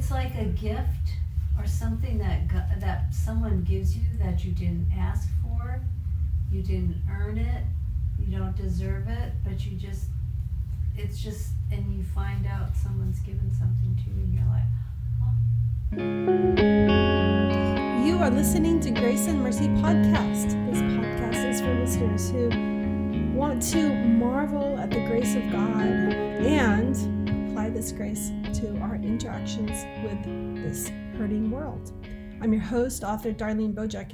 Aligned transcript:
it's 0.00 0.10
like 0.10 0.34
a 0.36 0.46
gift 0.46 1.12
or 1.58 1.66
something 1.66 2.16
that 2.16 2.48
that 2.80 3.12
someone 3.12 3.62
gives 3.64 3.94
you 3.94 4.02
that 4.18 4.42
you 4.42 4.50
didn't 4.52 4.90
ask 4.98 5.28
for, 5.42 5.78
you 6.50 6.62
didn't 6.62 6.96
earn 7.12 7.36
it, 7.36 7.64
you 8.18 8.34
don't 8.34 8.56
deserve 8.56 9.08
it, 9.08 9.30
but 9.44 9.66
you 9.66 9.76
just 9.76 10.06
it's 10.96 11.22
just 11.22 11.50
and 11.70 11.94
you 11.94 12.02
find 12.02 12.46
out 12.46 12.74
someone's 12.82 13.20
given 13.20 13.50
something 13.58 13.94
to 13.94 14.04
you 14.08 14.16
and 14.24 14.34
you're 14.34 14.48
like. 14.48 14.64
You 18.06 18.16
are 18.22 18.30
listening 18.30 18.80
to 18.80 18.90
Grace 18.90 19.26
and 19.26 19.42
Mercy 19.42 19.68
podcast. 19.84 20.56
This 20.70 20.80
podcast 20.80 21.50
is 21.50 21.60
for 21.60 21.74
listeners 21.78 22.30
who 22.30 22.48
want 23.36 23.60
to 23.72 23.92
marvel 24.06 24.78
at 24.78 24.90
the 24.90 25.04
grace 25.04 25.34
of 25.34 25.42
God 25.52 25.82
and 25.84 27.50
apply 27.50 27.68
this 27.68 27.92
grace 27.92 28.32
to 28.54 28.76
our 28.78 28.96
interactions 28.96 29.84
with 30.02 30.64
this 30.64 30.88
hurting 31.16 31.50
world. 31.50 31.92
I'm 32.42 32.52
your 32.52 32.62
host, 32.62 33.04
author 33.04 33.32
Darlene 33.32 33.74
Bojack, 33.74 34.12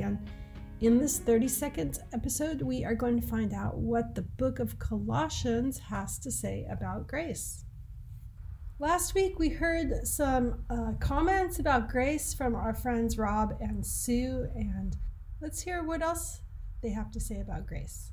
in 0.83 0.99
this 0.99 1.19
30 1.19 1.49
second 1.49 1.99
episode, 2.13 2.61
we 2.61 2.85
are 2.85 2.95
going 2.95 3.19
to 3.19 3.27
find 3.27 3.55
out 3.55 3.79
what 3.79 4.15
the 4.15 4.21
book 4.21 4.59
of 4.59 4.79
Colossians 4.79 5.79
has 5.79 6.19
to 6.19 6.31
say 6.31 6.67
about 6.71 7.09
grace. 7.09 7.65
Last 8.79 9.15
week, 9.15 9.39
we 9.39 9.49
heard 9.49 10.07
some 10.07 10.65
uh, 10.69 10.93
comments 11.01 11.59
about 11.59 11.89
grace 11.89 12.35
from 12.35 12.55
our 12.55 12.75
friends 12.75 13.17
Rob 13.17 13.57
and 13.59 13.87
Sue, 13.87 14.49
and 14.55 14.99
let's 15.41 15.63
hear 15.63 15.83
what 15.83 16.03
else 16.03 16.43
they 16.83 16.91
have 16.91 17.11
to 17.13 17.21
say 17.21 17.41
about 17.41 17.67
grace. 17.67 18.13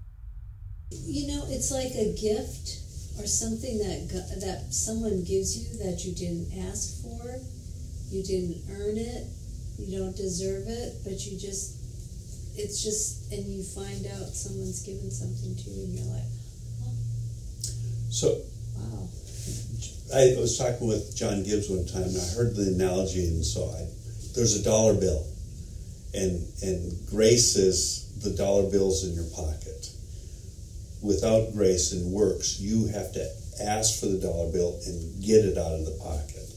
You 0.89 1.27
know, 1.35 1.43
it's 1.49 1.69
like 1.69 1.91
a 1.91 2.15
gift 2.15 2.82
or 3.19 3.27
something 3.27 3.77
that 3.77 4.09
that 4.41 4.73
someone 4.73 5.23
gives 5.23 5.57
you 5.57 5.77
that 5.83 6.03
you 6.05 6.13
didn't 6.13 6.49
ask 6.69 7.01
for, 7.01 7.39
you 8.09 8.23
didn't 8.23 8.61
earn 8.71 8.97
it, 8.97 9.27
you 9.77 9.99
don't 9.99 10.15
deserve 10.15 10.67
it, 10.67 11.03
but 11.03 11.25
you 11.25 11.37
just 11.37 11.83
it's 12.55 12.83
just, 12.83 13.31
and 13.31 13.45
you 13.45 13.63
find 13.63 14.05
out 14.05 14.29
someone's 14.29 14.83
given 14.85 15.09
something 15.09 15.55
to 15.55 15.69
you, 15.69 15.83
and 15.85 15.93
you're 15.97 16.13
like, 16.13 16.29
oh. 16.85 16.93
So, 18.09 18.41
wow. 18.77 19.09
I 20.13 20.37
was 20.39 20.57
talking 20.57 20.87
with 20.87 21.15
John 21.15 21.43
Gibbs 21.43 21.69
one 21.69 21.85
time, 21.87 22.03
and 22.03 22.17
I 22.17 22.27
heard 22.35 22.55
the 22.55 22.69
analogy, 22.73 23.25
and 23.25 23.43
so 23.43 23.69
I, 23.69 23.89
there's 24.35 24.59
a 24.59 24.63
dollar 24.63 24.93
bill, 24.93 25.25
and 26.13 26.45
and 26.61 26.93
grace 27.09 27.55
is 27.55 28.21
the 28.21 28.29
dollar 28.31 28.69
bills 28.69 29.03
in 29.03 29.15
your 29.15 29.29
pocket. 29.33 29.89
Without 31.03 31.51
grace 31.53 31.91
and 31.91 32.11
works, 32.13 32.59
you 32.59 32.87
have 32.87 33.11
to 33.11 33.27
ask 33.61 33.99
for 33.99 34.07
the 34.07 34.17
dollar 34.17 34.51
bill 34.51 34.79
and 34.87 35.21
get 35.21 35.43
it 35.43 35.57
out 35.57 35.73
of 35.73 35.85
the 35.85 35.99
pocket. 36.01 36.47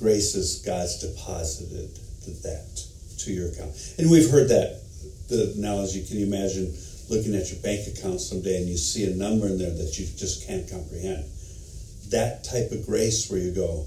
Grace 0.00 0.34
is 0.34 0.62
God's 0.64 0.98
deposited 0.98 1.94
that 2.42 2.86
to 3.18 3.32
your 3.32 3.48
account, 3.48 3.74
and 3.98 4.10
we've 4.10 4.30
heard 4.30 4.48
that 4.48 4.80
the 5.28 5.52
analogy, 5.56 6.04
can 6.06 6.18
you 6.18 6.26
imagine 6.26 6.74
looking 7.08 7.34
at 7.34 7.50
your 7.50 7.60
bank 7.60 7.86
account 7.86 8.20
someday 8.20 8.56
and 8.56 8.68
you 8.68 8.76
see 8.76 9.04
a 9.04 9.14
number 9.14 9.46
in 9.46 9.58
there 9.58 9.70
that 9.70 9.98
you 9.98 10.06
just 10.16 10.46
can't 10.46 10.68
comprehend? 10.70 11.24
That 12.10 12.44
type 12.44 12.72
of 12.72 12.86
grace 12.86 13.30
where 13.30 13.40
you 13.40 13.52
go, 13.52 13.86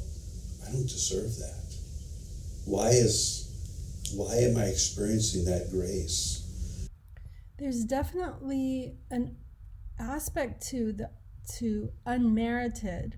I 0.68 0.72
don't 0.72 0.88
deserve 0.88 1.36
that. 1.38 1.76
Why 2.66 2.90
is 2.90 3.44
why 4.16 4.36
am 4.36 4.58
I 4.58 4.66
experiencing 4.66 5.46
that 5.46 5.72
grace? 5.72 6.88
There's 7.58 7.84
definitely 7.84 8.96
an 9.10 9.36
aspect 10.00 10.66
to 10.70 10.94
the 10.94 11.10
to 11.58 11.90
unmerited 12.06 13.18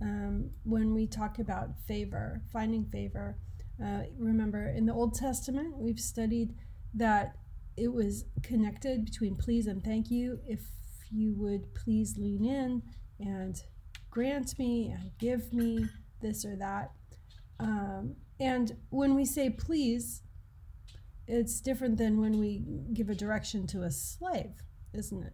um, 0.00 0.50
when 0.64 0.94
we 0.94 1.06
talk 1.06 1.38
about 1.38 1.78
favor, 1.86 2.42
finding 2.52 2.84
favor. 2.86 3.36
Uh, 3.82 4.02
remember, 4.18 4.68
in 4.68 4.86
the 4.86 4.92
Old 4.92 5.14
Testament, 5.14 5.76
we've 5.76 6.00
studied 6.00 6.54
that 6.94 7.36
it 7.76 7.92
was 7.92 8.24
connected 8.42 9.04
between 9.04 9.36
please 9.36 9.66
and 9.66 9.82
thank 9.82 10.10
you. 10.10 10.38
If 10.46 10.60
you 11.10 11.34
would 11.36 11.74
please 11.74 12.16
lean 12.16 12.44
in 12.44 12.82
and 13.20 13.60
grant 14.10 14.58
me 14.58 14.94
and 14.96 15.10
give 15.18 15.52
me 15.52 15.86
this 16.20 16.44
or 16.44 16.56
that. 16.56 16.92
Um, 17.58 18.16
and 18.40 18.76
when 18.90 19.14
we 19.14 19.24
say 19.24 19.50
please, 19.50 20.22
it's 21.26 21.60
different 21.60 21.98
than 21.98 22.20
when 22.20 22.38
we 22.38 22.64
give 22.92 23.08
a 23.08 23.14
direction 23.14 23.66
to 23.68 23.82
a 23.82 23.90
slave, 23.90 24.62
isn't 24.92 25.22
it? 25.22 25.32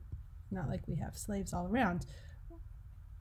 Not 0.50 0.68
like 0.68 0.86
we 0.86 0.96
have 0.96 1.16
slaves 1.16 1.52
all 1.52 1.66
around. 1.66 2.06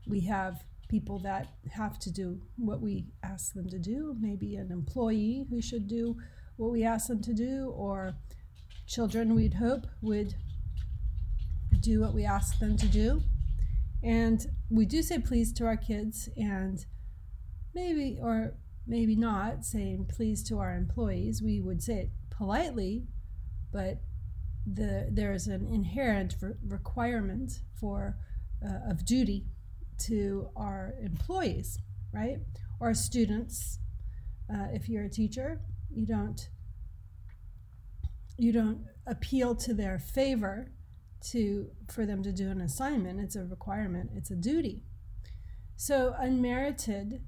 We 0.07 0.21
have 0.21 0.63
people 0.87 1.19
that 1.19 1.47
have 1.71 1.99
to 1.99 2.11
do 2.11 2.39
what 2.57 2.81
we 2.81 3.05
ask 3.23 3.53
them 3.53 3.69
to 3.69 3.77
do, 3.77 4.15
maybe 4.19 4.55
an 4.55 4.71
employee 4.71 5.45
who 5.49 5.61
should 5.61 5.87
do 5.87 6.17
what 6.57 6.71
we 6.71 6.83
ask 6.83 7.07
them 7.07 7.21
to 7.21 7.33
do, 7.33 7.71
or 7.75 8.15
children 8.87 9.35
we'd 9.35 9.53
hope 9.53 9.85
would 10.01 10.33
do 11.79 12.01
what 12.01 12.13
we 12.13 12.25
ask 12.25 12.59
them 12.59 12.75
to 12.75 12.87
do. 12.87 13.21
And 14.03 14.45
we 14.69 14.85
do 14.85 15.01
say 15.01 15.19
please 15.19 15.53
to 15.53 15.65
our 15.65 15.77
kids, 15.77 16.27
and 16.35 16.83
maybe 17.73 18.17
or 18.19 18.55
maybe 18.87 19.15
not 19.15 19.63
saying 19.63 20.07
please 20.09 20.41
to 20.45 20.57
our 20.57 20.75
employees. 20.75 21.41
We 21.43 21.61
would 21.61 21.83
say 21.83 21.93
it 21.99 22.09
politely, 22.31 23.03
but 23.71 24.01
the 24.65 25.07
there 25.11 25.33
is 25.33 25.47
an 25.47 25.67
inherent 25.67 26.35
re- 26.41 26.53
requirement 26.67 27.59
for 27.79 28.17
uh, 28.65 28.89
of 28.91 29.05
duty 29.05 29.45
to 30.05 30.49
our 30.55 30.93
employees, 31.01 31.79
right? 32.13 32.37
Or 32.79 32.93
students. 32.93 33.79
Uh, 34.51 34.67
if 34.73 34.89
you're 34.89 35.03
a 35.03 35.09
teacher, 35.09 35.61
you 35.91 36.05
don't 36.05 36.49
you 38.37 38.53
don't 38.53 38.85
appeal 39.05 39.53
to 39.53 39.73
their 39.73 39.99
favor 39.99 40.71
to 41.21 41.69
for 41.89 42.05
them 42.05 42.23
to 42.23 42.31
do 42.31 42.49
an 42.49 42.61
assignment 42.61 43.19
it's 43.19 43.35
a 43.35 43.43
requirement 43.43 44.09
it's 44.15 44.31
a 44.31 44.35
duty 44.35 44.81
so 45.75 46.15
unmerited 46.17 47.21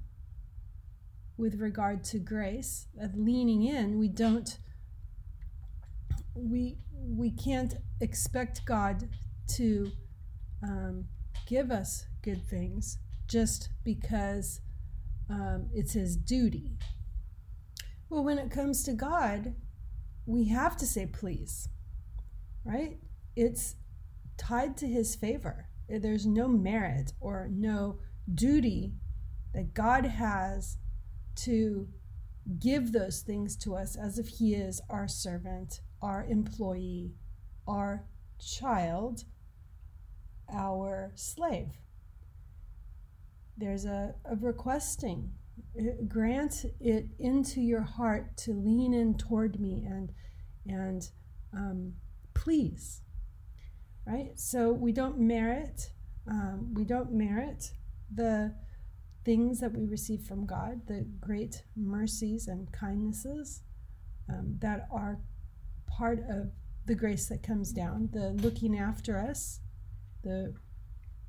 with 1.36 1.60
regard 1.60 2.02
to 2.02 2.18
grace 2.18 2.86
of 2.98 3.14
leaning 3.14 3.62
in 3.62 3.98
we 3.98 4.08
don't 4.08 4.58
we 6.34 6.78
we 7.02 7.30
can't 7.30 7.74
expect 8.00 8.64
god 8.64 9.08
to 9.46 9.90
um, 10.62 11.04
give 11.46 11.70
us 11.70 12.06
good 12.22 12.46
things 12.46 12.98
just 13.28 13.68
because 13.84 14.60
um, 15.30 15.68
it's 15.72 15.92
his 15.92 16.16
duty 16.16 16.78
well 18.08 18.24
when 18.24 18.38
it 18.38 18.50
comes 18.50 18.82
to 18.82 18.92
god 18.92 19.54
we 20.26 20.48
have 20.48 20.76
to 20.76 20.86
say 20.86 21.06
please, 21.06 21.68
right? 22.64 22.98
It's 23.34 23.76
tied 24.36 24.76
to 24.78 24.86
his 24.86 25.14
favor. 25.14 25.68
There's 25.88 26.26
no 26.26 26.48
merit 26.48 27.12
or 27.20 27.48
no 27.50 27.98
duty 28.32 28.94
that 29.52 29.74
God 29.74 30.06
has 30.06 30.78
to 31.36 31.88
give 32.58 32.92
those 32.92 33.20
things 33.20 33.56
to 33.56 33.74
us 33.74 33.96
as 33.96 34.18
if 34.18 34.28
he 34.28 34.54
is 34.54 34.80
our 34.88 35.08
servant, 35.08 35.80
our 36.02 36.26
employee, 36.28 37.12
our 37.66 38.04
child, 38.38 39.24
our 40.52 41.12
slave. 41.14 41.72
There's 43.56 43.84
a, 43.84 44.14
a 44.24 44.36
requesting. 44.36 45.30
Grant 46.08 46.64
it 46.80 47.06
into 47.18 47.60
your 47.60 47.82
heart 47.82 48.36
to 48.38 48.52
lean 48.52 48.92
in 48.92 49.16
toward 49.16 49.60
me 49.60 49.84
and 49.86 50.12
and 50.66 51.08
um, 51.54 51.94
please. 52.34 53.02
Right? 54.06 54.32
So 54.34 54.72
we 54.72 54.92
don't 54.92 55.18
merit 55.18 55.90
um, 56.28 56.72
we 56.74 56.84
don't 56.84 57.12
merit 57.12 57.72
the 58.12 58.54
things 59.24 59.60
that 59.60 59.72
we 59.72 59.84
receive 59.86 60.22
from 60.22 60.46
god 60.46 60.86
the 60.86 61.06
great 61.20 61.62
mercies 61.76 62.48
and 62.48 62.70
kindnesses 62.72 63.62
um, 64.28 64.56
that 64.60 64.86
are 64.90 65.18
part 65.96 66.18
of 66.28 66.50
the 66.86 66.94
grace 66.94 67.28
that 67.28 67.42
comes 67.42 67.72
down 67.72 68.08
the 68.12 68.30
looking 68.42 68.78
after 68.78 69.18
us 69.18 69.60
the 70.22 70.54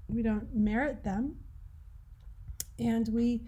we 0.08 0.22
don't 0.22 0.54
merit 0.54 1.04
them. 1.04 1.38
And 2.80 3.08
we 3.10 3.48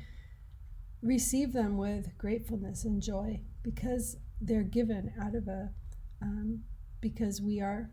receive 1.02 1.54
them 1.54 1.78
with 1.78 2.18
gratefulness 2.18 2.86
and 2.86 3.02
joy 3.02 3.42
because 3.64 4.18
they're 4.42 4.64
given 4.64 5.14
out 5.22 5.36
of 5.36 5.48
a 5.48 5.72
um, 6.22 6.62
because 7.02 7.42
we 7.42 7.60
are 7.60 7.92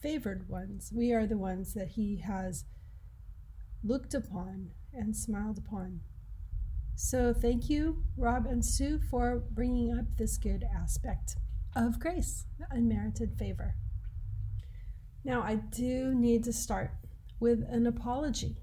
favored 0.00 0.48
ones. 0.48 0.90
We 0.94 1.12
are 1.12 1.26
the 1.26 1.36
ones 1.36 1.74
that 1.74 1.88
he 1.88 2.22
has 2.26 2.64
looked 3.82 4.14
upon 4.14 4.70
and 4.92 5.16
smiled 5.16 5.58
upon. 5.58 6.00
So 6.94 7.34
thank 7.34 7.68
you 7.68 8.04
rob 8.16 8.46
and 8.46 8.64
sue 8.64 9.00
for 9.10 9.42
bringing 9.50 9.96
up 9.98 10.04
this 10.16 10.36
good 10.38 10.64
aspect 10.74 11.36
of 11.76 11.98
grace 11.98 12.44
unmerited 12.70 13.36
favor 13.38 13.74
now 15.24 15.42
i 15.42 15.54
do 15.54 16.14
need 16.14 16.44
to 16.44 16.52
start 16.52 16.92
with 17.40 17.64
an 17.68 17.86
apology 17.86 18.56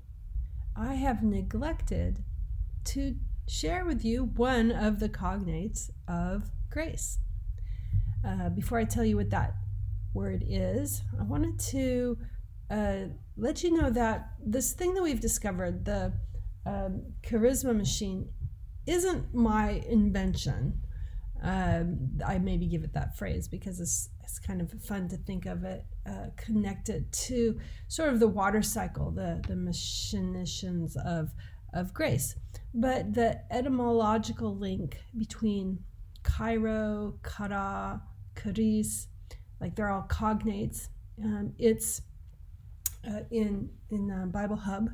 i 0.76 0.96
have 0.96 1.24
neglected 1.24 2.24
to 2.84 3.16
share 3.48 3.86
with 3.86 4.06
you 4.06 4.24
one 4.24 4.72
of 4.72 5.00
the 5.00 5.10
cognates 5.10 5.90
of 6.08 6.50
grace. 6.70 7.20
Uh, 8.26 8.50
before 8.50 8.78
I 8.78 8.86
tell 8.86 9.04
you 9.04 9.18
what 9.18 9.30
that 9.32 9.56
word 10.14 10.44
is, 10.48 11.02
I 11.20 11.24
wanted 11.24 11.60
to 11.72 12.18
uh, 12.70 12.96
let 13.38 13.64
you 13.64 13.76
know 13.76 13.90
that 13.90 14.32
this 14.44 14.74
thing 14.74 14.94
that 14.94 15.04
we've 15.04 15.20
discovered, 15.20 15.86
the 15.86 16.14
um, 16.66 17.14
charisma 17.24 17.76
machine, 17.76 18.30
isn't 18.88 19.34
my 19.34 19.84
invention. 19.88 20.82
Um, 21.44 22.20
I 22.26 22.38
maybe 22.38 22.68
give 22.68 22.84
it 22.84 22.94
that 22.94 23.18
phrase 23.18 23.48
because 23.48 23.80
it's, 23.80 24.10
it's 24.22 24.38
kind 24.38 24.62
of 24.62 24.72
fun 24.84 25.08
to 25.10 25.18
think 25.18 25.48
of 25.48 25.64
it 25.64 25.86
uh, 26.08 26.28
connected 26.38 27.12
to 27.12 27.60
sort 27.88 28.10
of 28.10 28.20
the 28.20 28.28
water 28.28 28.62
cycle, 28.62 29.12
the, 29.12 29.42
the 29.48 29.56
machinations 29.56 30.96
of, 30.98 31.32
of 31.74 31.94
grace. 31.94 32.36
But 32.74 33.14
the 33.14 33.42
etymological 33.52 34.56
link 34.56 35.00
between 35.18 35.80
Chairo, 36.24 37.16
Chara, 37.26 38.02
Charis, 38.42 39.08
like 39.60 39.76
they're 39.76 39.90
all 39.90 40.08
cognates. 40.10 40.90
Um, 41.24 41.54
it's 41.58 42.02
uh, 43.08 43.22
in 43.32 43.70
in 43.90 44.12
uh, 44.12 44.26
Bible 44.28 44.56
Hub. 44.56 44.90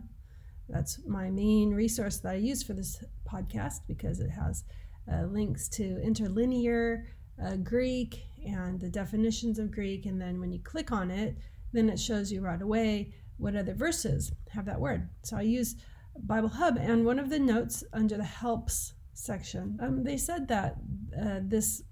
That's 0.70 1.00
my 1.06 1.30
main 1.30 1.72
resource 1.72 2.18
that 2.20 2.34
I 2.34 2.36
use 2.36 2.64
for 2.64 2.74
this 2.74 3.04
podcast 3.30 3.80
because 3.88 4.20
it 4.20 4.30
has 4.30 4.64
uh, 5.12 5.24
links 5.24 5.68
to 5.70 6.02
interlinear 6.02 7.06
uh, 7.44 7.56
Greek 7.58 8.26
and 8.46 8.80
the 8.80 8.90
definitions 8.90 9.60
of 9.60 9.72
Greek. 9.72 10.06
And 10.06 10.20
then 10.20 10.40
when 10.40 10.52
you 10.52 10.60
click 10.60 10.92
on 10.92 11.12
it, 11.12 11.38
then 11.74 11.90
it 11.90 12.00
shows 12.00 12.32
you 12.32 12.42
right 12.42 12.62
away 12.62 13.14
what 13.38 13.56
other 13.56 13.74
verses 13.74 14.32
have 14.50 14.66
that 14.66 14.80
word. 14.80 15.10
So 15.24 15.38
I 15.38 15.42
use 15.42 15.76
Bible 16.24 16.50
Hub, 16.50 16.78
and 16.78 17.06
one 17.06 17.20
of 17.20 17.30
the 17.30 17.40
notes 17.40 17.84
under 17.94 18.18
the 18.18 18.24
helps 18.24 18.94
section, 19.14 19.78
um, 19.82 20.04
they 20.04 20.18
said 20.18 20.48
that 20.48 20.78
uh, 21.20 21.40
this 21.44 21.84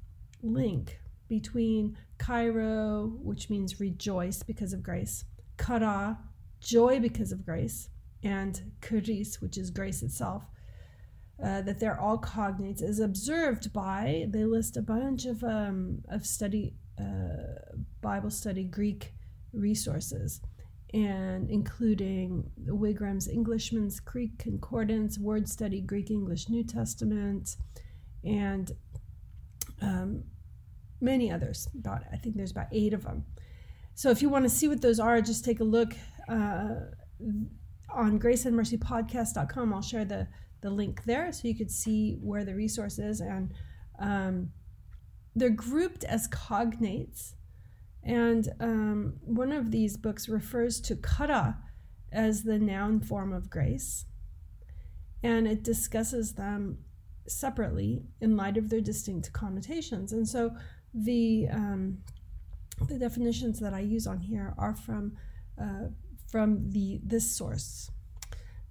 link 0.41 0.99
between 1.27 1.97
Chairo, 2.19 3.17
which 3.21 3.49
means 3.49 3.79
rejoice 3.79 4.43
because 4.43 4.73
of 4.73 4.83
grace, 4.83 5.25
Chara, 5.63 6.17
joy 6.59 6.99
because 6.99 7.31
of 7.31 7.45
grace, 7.45 7.89
and 8.23 8.71
Charis, 8.81 9.41
which 9.41 9.57
is 9.57 9.69
grace 9.69 10.01
itself, 10.01 10.49
uh, 11.43 11.61
that 11.61 11.79
they're 11.79 11.99
all 11.99 12.17
cognates, 12.17 12.81
is 12.81 12.99
observed 12.99 13.73
by, 13.73 14.25
they 14.29 14.45
list 14.45 14.77
a 14.77 14.81
bunch 14.81 15.25
of, 15.25 15.43
um, 15.43 16.01
of 16.09 16.25
study, 16.25 16.73
uh, 16.99 17.75
Bible 18.01 18.29
study 18.29 18.63
Greek 18.63 19.13
resources, 19.51 20.41
and 20.93 21.49
including 21.49 22.49
Wigram's 22.67 23.27
Englishman's 23.27 23.99
Greek 23.99 24.37
Concordance, 24.37 25.19
Word 25.19 25.49
Study 25.49 25.81
Greek 25.81 26.09
English 26.09 26.47
New 26.47 26.63
Testament, 26.63 27.57
and 28.23 28.71
um, 29.81 30.23
many 31.01 31.31
others. 31.31 31.67
About 31.77 32.03
I 32.13 32.17
think 32.17 32.37
there's 32.37 32.51
about 32.51 32.67
eight 32.71 32.93
of 32.93 33.03
them. 33.03 33.25
So 33.93 34.09
if 34.09 34.21
you 34.21 34.29
want 34.29 34.43
to 34.43 34.49
see 34.49 34.67
what 34.67 34.81
those 34.81 34.99
are, 34.99 35.21
just 35.21 35.43
take 35.43 35.59
a 35.59 35.65
look 35.65 35.93
uh, 36.29 36.75
on 37.93 38.19
graceandmercypodcast.com. 38.19 39.73
I'll 39.73 39.81
share 39.81 40.05
the 40.05 40.27
the 40.65 40.71
link 40.71 41.03
there 41.05 41.31
so 41.31 41.47
you 41.47 41.55
could 41.55 41.69
see 41.69 42.17
where 42.21 42.43
the 42.43 42.55
resource 42.55 42.97
is. 42.97 43.21
And 43.21 43.53
um, 43.99 44.51
they're 45.35 45.51
grouped 45.51 46.03
as 46.03 46.27
cognates. 46.27 47.33
And 48.03 48.49
um, 48.59 49.13
one 49.21 49.51
of 49.51 49.69
these 49.69 49.95
books 49.95 50.27
refers 50.27 50.81
to 50.81 50.95
chara 50.95 51.59
as 52.11 52.43
the 52.43 52.57
noun 52.57 52.99
form 52.99 53.31
of 53.31 53.49
grace. 53.49 54.05
And 55.21 55.47
it 55.47 55.63
discusses 55.63 56.33
them 56.33 56.79
separately 57.27 58.03
in 58.19 58.35
light 58.35 58.57
of 58.57 58.69
their 58.69 58.81
distinct 58.81 59.31
connotations. 59.33 60.13
And 60.13 60.27
so 60.27 60.55
the 60.95 61.47
um, 61.51 61.99
the 62.87 62.97
definitions 62.97 63.59
that 63.59 63.73
I 63.73 63.81
use 63.81 64.07
on 64.07 64.19
here 64.19 64.53
are 64.57 64.73
from 64.73 65.15
uh, 65.61 65.89
from 66.27 66.71
the 66.71 66.99
this 67.03 67.29
source. 67.31 67.91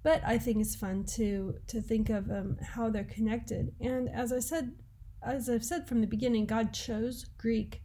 But 0.05 0.21
I 0.23 0.37
think 0.37 0.61
it's 0.61 0.75
fun 0.75 1.03
to 1.15 1.55
to 1.65 1.81
think 1.81 2.11
of 2.11 2.29
um, 2.29 2.57
how 2.61 2.91
they're 2.91 3.11
connected. 3.17 3.73
And 3.81 4.07
as 4.07 4.31
I 4.31 4.37
said, 4.37 4.71
as 5.23 5.49
I've 5.49 5.65
said 5.65 5.87
from 5.87 6.01
the 6.01 6.05
beginning, 6.15 6.45
God 6.45 6.73
chose 6.73 7.25
Greek, 7.39 7.81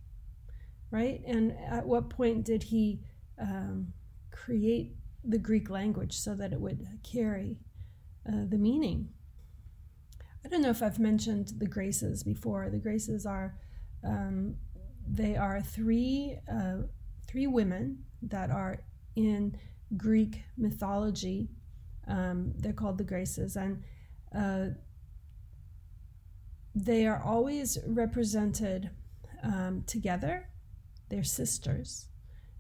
right? 0.91 1.23
And 1.27 1.57
at 1.67 1.87
what 1.87 2.11
point 2.11 2.45
did 2.45 2.65
He 2.65 3.01
um, 3.41 3.95
create 4.31 4.97
the 5.25 5.39
Greek 5.39 5.71
language 5.71 6.13
so 6.13 6.35
that 6.35 6.53
it 6.53 6.61
would 6.61 6.87
carry 7.03 7.57
uh, 8.29 8.45
the 8.51 8.59
meaning? 8.59 9.09
I 10.45 10.49
don't 10.51 10.61
know 10.61 10.69
if 10.69 10.83
I've 10.83 10.99
mentioned 10.99 11.55
the 11.57 11.67
graces 11.67 12.23
before. 12.23 12.69
The 12.69 12.85
graces 12.87 13.25
are 13.25 13.57
um, 14.05 14.57
they 15.09 15.37
are 15.37 15.63
three 15.63 16.37
uh, 16.53 16.83
three 17.27 17.47
women 17.47 18.05
that 18.21 18.51
are 18.51 18.83
in 19.17 19.57
Greek 19.97 20.43
mythology. 20.59 21.49
Um, 22.07 22.53
they're 22.57 22.73
called 22.73 22.99
the 22.99 23.05
Graces, 23.05 23.57
and 23.57 23.83
uh, 24.35 24.75
they 26.75 27.07
are 27.07 27.23
always 27.23 27.79
represented 27.87 28.91
um, 29.43 29.85
together. 29.87 30.49
They're 31.09 31.25
sisters. 31.25 32.09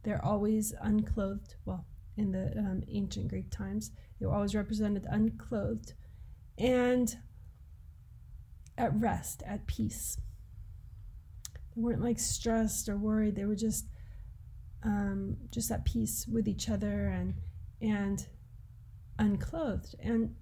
They're 0.02 0.24
always 0.24 0.74
unclothed. 0.80 1.54
Well, 1.64 1.86
in 2.16 2.32
the 2.32 2.52
um, 2.58 2.82
ancient 2.90 3.28
Greek 3.28 3.50
times, 3.50 3.92
they 4.18 4.26
were 4.26 4.34
always 4.34 4.54
represented 4.54 5.06
unclothed 5.08 5.94
and 6.58 7.16
at 8.76 8.94
rest, 8.94 9.42
at 9.46 9.66
peace 9.66 10.18
they 11.74 11.82
weren't 11.82 12.02
like 12.02 12.18
stressed 12.18 12.88
or 12.88 12.96
worried. 12.96 13.36
They 13.36 13.44
were 13.44 13.56
just 13.56 13.86
um, 14.82 15.36
just 15.50 15.70
at 15.70 15.84
peace 15.84 16.26
with 16.26 16.48
each 16.48 16.68
other 16.68 17.08
and 17.08 17.34
and 17.80 18.26
unclothed. 19.20 19.94
And 20.00 20.34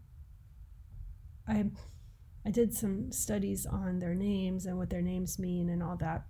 I 1.47 1.67
I 2.47 2.51
did 2.51 2.73
some 2.73 3.13
studies 3.13 3.67
on 3.67 3.99
their 3.99 4.15
names 4.15 4.65
and 4.65 4.79
what 4.79 4.89
their 4.89 5.03
names 5.03 5.39
mean 5.39 5.69
and 5.69 5.83
all 5.83 5.97
that, 5.97 6.25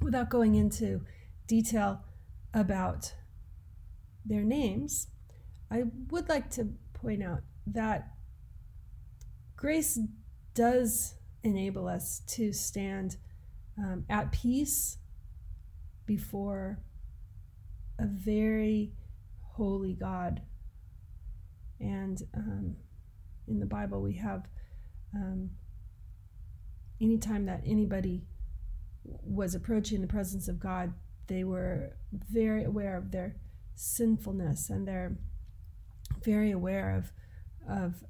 without 0.00 0.30
going 0.30 0.54
into 0.54 1.00
detail 1.48 2.04
about 2.52 3.14
their 4.24 4.44
names. 4.44 5.08
I 5.70 5.84
would 6.10 6.28
like 6.28 6.50
to 6.50 6.68
point 6.92 7.22
out 7.22 7.40
that 7.66 8.12
grace 9.56 9.98
does 10.54 11.14
enable 11.42 11.88
us 11.88 12.20
to 12.28 12.52
stand 12.52 13.16
um, 13.76 14.04
at 14.08 14.30
peace 14.30 14.98
before 16.06 16.78
a 17.98 18.06
very 18.06 18.92
holy 19.40 19.94
God. 19.94 20.42
And 21.80 22.22
um, 22.34 22.76
in 23.48 23.60
the 23.60 23.66
Bible, 23.66 24.00
we 24.00 24.14
have 24.14 24.46
um, 25.14 25.50
anytime 27.00 27.46
that 27.46 27.62
anybody 27.66 28.22
was 29.04 29.54
approaching 29.54 30.00
the 30.00 30.06
presence 30.06 30.48
of 30.48 30.58
God, 30.58 30.94
they 31.26 31.44
were 31.44 31.96
very 32.12 32.64
aware 32.64 32.96
of 32.96 33.10
their 33.10 33.36
sinfulness 33.74 34.70
and 34.70 34.86
they're 34.86 35.16
very 36.22 36.50
aware 36.50 36.96
of 36.96 37.12
of 37.68 38.04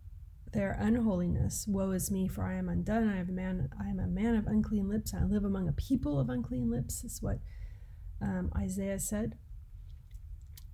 their 0.52 0.76
unholiness. 0.80 1.66
Woe 1.66 1.90
is 1.90 2.10
me, 2.10 2.28
for 2.28 2.44
I 2.44 2.54
am 2.54 2.68
undone. 2.68 3.08
I 3.08 3.18
am 3.18 3.28
a 3.28 3.32
man. 3.32 3.68
I 3.80 3.88
am 3.88 3.98
a 3.98 4.06
man 4.06 4.36
of 4.36 4.46
unclean 4.46 4.88
lips. 4.88 5.12
I 5.12 5.24
live 5.24 5.44
among 5.44 5.68
a 5.68 5.72
people 5.72 6.18
of 6.18 6.28
unclean 6.28 6.70
lips. 6.70 7.04
Is 7.04 7.20
what 7.20 7.38
um, 8.20 8.52
Isaiah 8.56 8.98
said. 8.98 9.36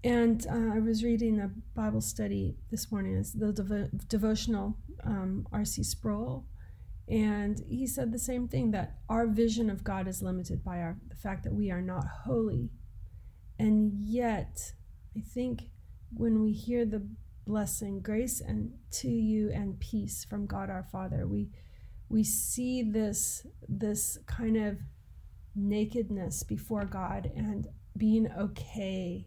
And 0.02 0.46
uh, 0.46 0.74
I 0.74 0.78
was 0.80 1.04
reading 1.04 1.40
a 1.40 1.50
Bible 1.74 2.00
study 2.00 2.56
this 2.70 2.90
morning. 2.90 3.16
It's 3.16 3.32
the 3.32 3.52
devo- 3.52 4.08
devotional 4.08 4.76
um, 5.04 5.46
R.C. 5.52 5.82
Sproul, 5.82 6.46
and 7.08 7.60
he 7.68 7.86
said 7.86 8.10
the 8.12 8.18
same 8.18 8.48
thing 8.48 8.70
that 8.70 8.98
our 9.10 9.26
vision 9.26 9.68
of 9.68 9.84
God 9.84 10.08
is 10.08 10.22
limited 10.22 10.64
by 10.64 10.78
our 10.78 10.96
the 11.08 11.16
fact 11.16 11.44
that 11.44 11.52
we 11.52 11.70
are 11.70 11.82
not 11.82 12.04
holy, 12.24 12.70
and 13.58 13.92
yet 13.94 14.72
I 15.14 15.20
think 15.20 15.64
when 16.14 16.42
we 16.42 16.52
hear 16.52 16.86
the 16.86 17.06
blessing, 17.46 18.00
grace 18.00 18.40
and 18.40 18.72
to 18.92 19.08
you 19.08 19.50
and 19.50 19.80
peace 19.80 20.24
from 20.24 20.46
God 20.46 20.70
our 20.70 20.86
Father. 20.92 21.26
We 21.26 21.48
we 22.08 22.22
see 22.24 22.82
this 22.82 23.46
this 23.68 24.18
kind 24.26 24.56
of 24.56 24.78
nakedness 25.56 26.44
before 26.44 26.84
God 26.84 27.30
and 27.34 27.66
being 27.96 28.30
okay 28.38 29.26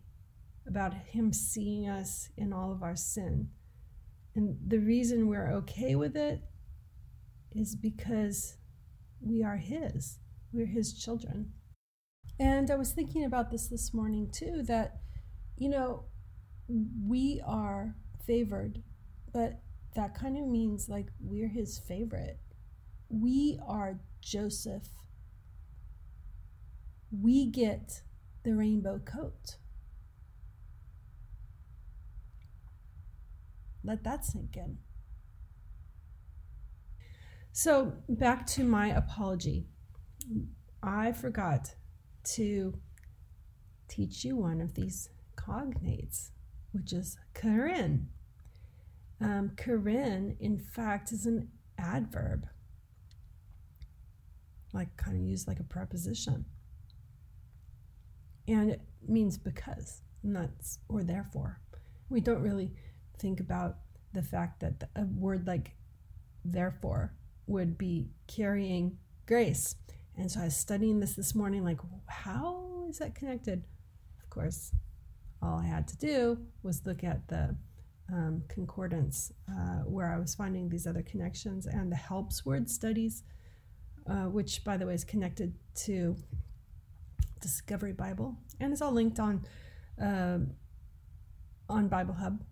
about 0.68 0.94
him 0.94 1.34
seeing 1.34 1.88
us 1.88 2.30
in 2.38 2.54
all 2.54 2.72
of 2.72 2.84
our 2.84 2.96
sin. 2.96 3.50
And 4.36 4.58
the 4.66 4.80
reason 4.80 5.28
we're 5.28 5.52
okay 5.52 5.96
with 5.96 6.16
it 6.16 6.42
is 7.52 7.76
because 7.76 8.58
we 9.22 9.44
are 9.44 9.58
his. 9.58 10.20
We're 10.52 10.66
his 10.66 10.94
children. 10.94 11.52
And 12.40 12.72
I 12.72 12.76
was 12.76 12.92
thinking 12.92 13.26
about 13.26 13.52
this 13.52 13.68
this 13.68 13.94
morning 13.94 14.30
too 14.32 14.64
that 14.64 15.02
you 15.58 15.70
know 15.70 16.06
we 16.68 17.42
are 17.46 17.96
favored, 18.26 18.82
but 19.32 19.62
that 19.96 20.16
kind 20.16 20.38
of 20.38 20.46
means 20.46 20.90
like 20.90 21.08
we're 21.20 21.50
his 21.50 21.78
favorite. 21.78 22.40
We 23.10 23.60
are 23.68 24.00
Joseph. 24.22 24.88
We 27.12 27.46
get 27.46 28.02
the 28.44 28.56
rainbow 28.56 29.00
coat. 29.00 29.58
Let 33.84 34.04
that 34.04 34.26
sink 34.26 34.56
in. 34.56 34.78
So, 37.52 37.94
back 38.10 38.48
to 38.48 38.64
my 38.64 38.88
apology. 38.88 39.68
I 40.82 41.12
forgot 41.12 41.76
to 42.36 42.80
teach 43.88 44.26
you 44.26 44.36
one 44.36 44.60
of 44.60 44.74
these 44.74 45.10
cognates, 45.36 46.32
which 46.72 46.94
is 46.94 47.18
charin. 47.40 48.08
Um, 49.22 49.52
in 50.40 50.60
fact, 50.74 51.12
is 51.12 51.26
an 51.26 51.50
adverb, 51.78 52.48
like 54.74 54.98
kind 54.98 55.16
of 55.16 55.24
used 55.24 55.48
like 55.48 55.60
a 55.60 55.64
preposition. 55.64 56.46
And 58.48 58.72
it 58.72 58.82
means 59.08 59.38
because, 59.38 60.02
and 60.24 60.36
that's, 60.36 60.80
or 60.90 61.04
therefore. 61.04 61.62
We 62.10 62.20
don't 62.20 62.42
really 62.42 62.72
think 63.18 63.40
about 63.40 63.78
the 64.14 64.24
fact 64.24 64.60
that 64.62 64.90
a 64.96 65.06
word 65.06 65.48
like 65.48 65.76
therefore 66.46 67.14
would 67.48 67.78
be 67.78 68.10
carrying 68.28 68.98
grace. 69.26 69.76
And 70.18 70.32
so 70.32 70.42
I 70.42 70.46
was 70.46 70.56
studying 70.56 71.00
this 71.00 71.14
this 71.14 71.34
morning, 71.34 71.64
like, 71.64 71.80
how 72.06 72.86
is 72.90 73.00
that 73.00 73.16
connected? 73.16 73.64
Of 74.22 74.30
course, 74.30 74.72
all 75.42 75.60
I 75.60 75.66
had 75.66 75.88
to 75.90 75.98
do 75.98 76.38
was 76.62 76.86
look 76.86 77.04
at 77.04 77.28
the 77.28 77.56
um, 78.12 78.44
concordance 78.48 79.32
uh, 79.50 79.80
where 79.86 80.14
I 80.14 80.20
was 80.20 80.36
finding 80.36 80.70
these 80.70 80.86
other 80.86 81.02
connections 81.02 81.66
and 81.66 81.92
the 81.92 81.96
helps 81.96 82.46
word 82.46 82.70
studies, 82.70 83.24
uh, 84.08 84.26
which, 84.26 84.64
by 84.64 84.78
the 84.78 84.86
way, 84.86 84.94
is 84.94 85.04
connected 85.04 85.56
to 85.86 86.16
Discovery 87.42 87.92
Bible 87.92 88.38
and 88.60 88.72
it's 88.72 88.82
all 88.82 88.92
linked 88.92 89.20
on 89.20 89.46
uh, 90.02 90.40
on 91.70 91.88
Bible 91.88 92.14
Hub. 92.14 92.44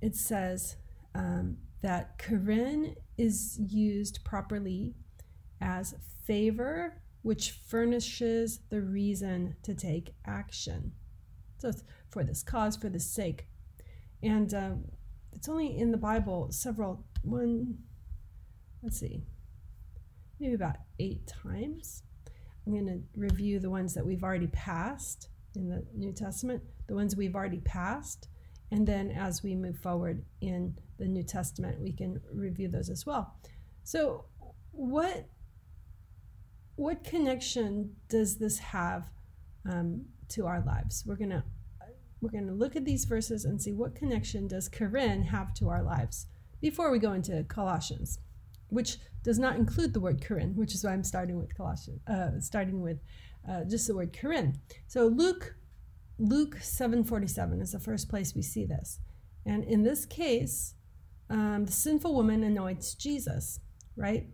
It 0.00 0.16
says 0.16 0.76
um, 1.14 1.58
that 1.82 2.18
charin 2.18 2.96
is 3.18 3.58
used 3.58 4.24
properly 4.24 4.94
as 5.60 5.94
favor, 6.24 7.02
which 7.22 7.50
furnishes 7.50 8.60
the 8.70 8.80
reason 8.80 9.56
to 9.62 9.74
take 9.74 10.14
action. 10.26 10.92
So 11.58 11.68
it's 11.68 11.84
for 12.08 12.24
this 12.24 12.42
cause, 12.42 12.76
for 12.76 12.88
this 12.88 13.10
sake. 13.10 13.46
And 14.22 14.52
uh, 14.54 14.70
it's 15.32 15.48
only 15.48 15.76
in 15.76 15.90
the 15.90 15.98
Bible 15.98 16.48
several, 16.50 17.04
one, 17.22 17.78
let's 18.82 18.98
see, 18.98 19.22
maybe 20.38 20.54
about 20.54 20.76
eight 20.98 21.26
times. 21.26 22.02
I'm 22.66 22.72
going 22.72 22.86
to 22.86 23.00
review 23.18 23.58
the 23.58 23.70
ones 23.70 23.94
that 23.94 24.04
we've 24.04 24.22
already 24.22 24.46
passed 24.48 25.28
in 25.54 25.68
the 25.68 25.84
New 25.94 26.12
Testament, 26.12 26.62
the 26.86 26.94
ones 26.94 27.16
we've 27.16 27.34
already 27.34 27.60
passed, 27.60 28.28
and 28.70 28.86
then 28.86 29.10
as 29.10 29.42
we 29.42 29.54
move 29.54 29.78
forward 29.78 30.24
in 30.40 30.76
the 30.98 31.06
New 31.06 31.22
Testament, 31.22 31.80
we 31.80 31.92
can 31.92 32.20
review 32.32 32.68
those 32.68 32.88
as 32.88 33.04
well. 33.04 33.34
So, 33.82 34.26
what 34.72 35.26
what 36.76 37.04
connection 37.04 37.96
does 38.08 38.38
this 38.38 38.58
have 38.58 39.10
um, 39.68 40.06
to 40.28 40.46
our 40.46 40.62
lives? 40.64 41.04
We're 41.06 41.16
gonna 41.16 41.44
we're 42.20 42.30
gonna 42.30 42.52
look 42.52 42.76
at 42.76 42.84
these 42.84 43.04
verses 43.04 43.44
and 43.44 43.60
see 43.60 43.72
what 43.72 43.94
connection 43.94 44.46
does 44.46 44.68
charin 44.68 45.22
have 45.24 45.52
to 45.54 45.68
our 45.68 45.82
lives 45.82 46.26
before 46.60 46.90
we 46.90 46.98
go 46.98 47.12
into 47.12 47.44
Colossians, 47.44 48.18
which 48.68 48.98
does 49.22 49.38
not 49.38 49.56
include 49.56 49.94
the 49.94 50.00
word 50.00 50.22
charin, 50.22 50.54
which 50.54 50.74
is 50.74 50.84
why 50.84 50.92
I'm 50.92 51.04
starting 51.04 51.38
with 51.38 51.56
Colossians, 51.56 52.00
uh, 52.06 52.40
starting 52.40 52.80
with 52.80 52.98
uh, 53.48 53.64
just 53.64 53.86
the 53.86 53.96
word 53.96 54.12
charin. 54.12 54.60
So 54.86 55.06
Luke 55.06 55.56
Luke 56.20 56.58
7:47 56.60 57.62
is 57.62 57.72
the 57.72 57.78
first 57.78 58.10
place 58.10 58.34
we 58.34 58.42
see 58.42 58.66
this, 58.66 59.00
and 59.46 59.64
in 59.64 59.82
this 59.82 60.04
case, 60.04 60.74
um, 61.30 61.64
the 61.64 61.72
sinful 61.72 62.14
woman 62.14 62.44
anoints 62.44 62.94
Jesus, 62.94 63.60
right? 63.96 64.26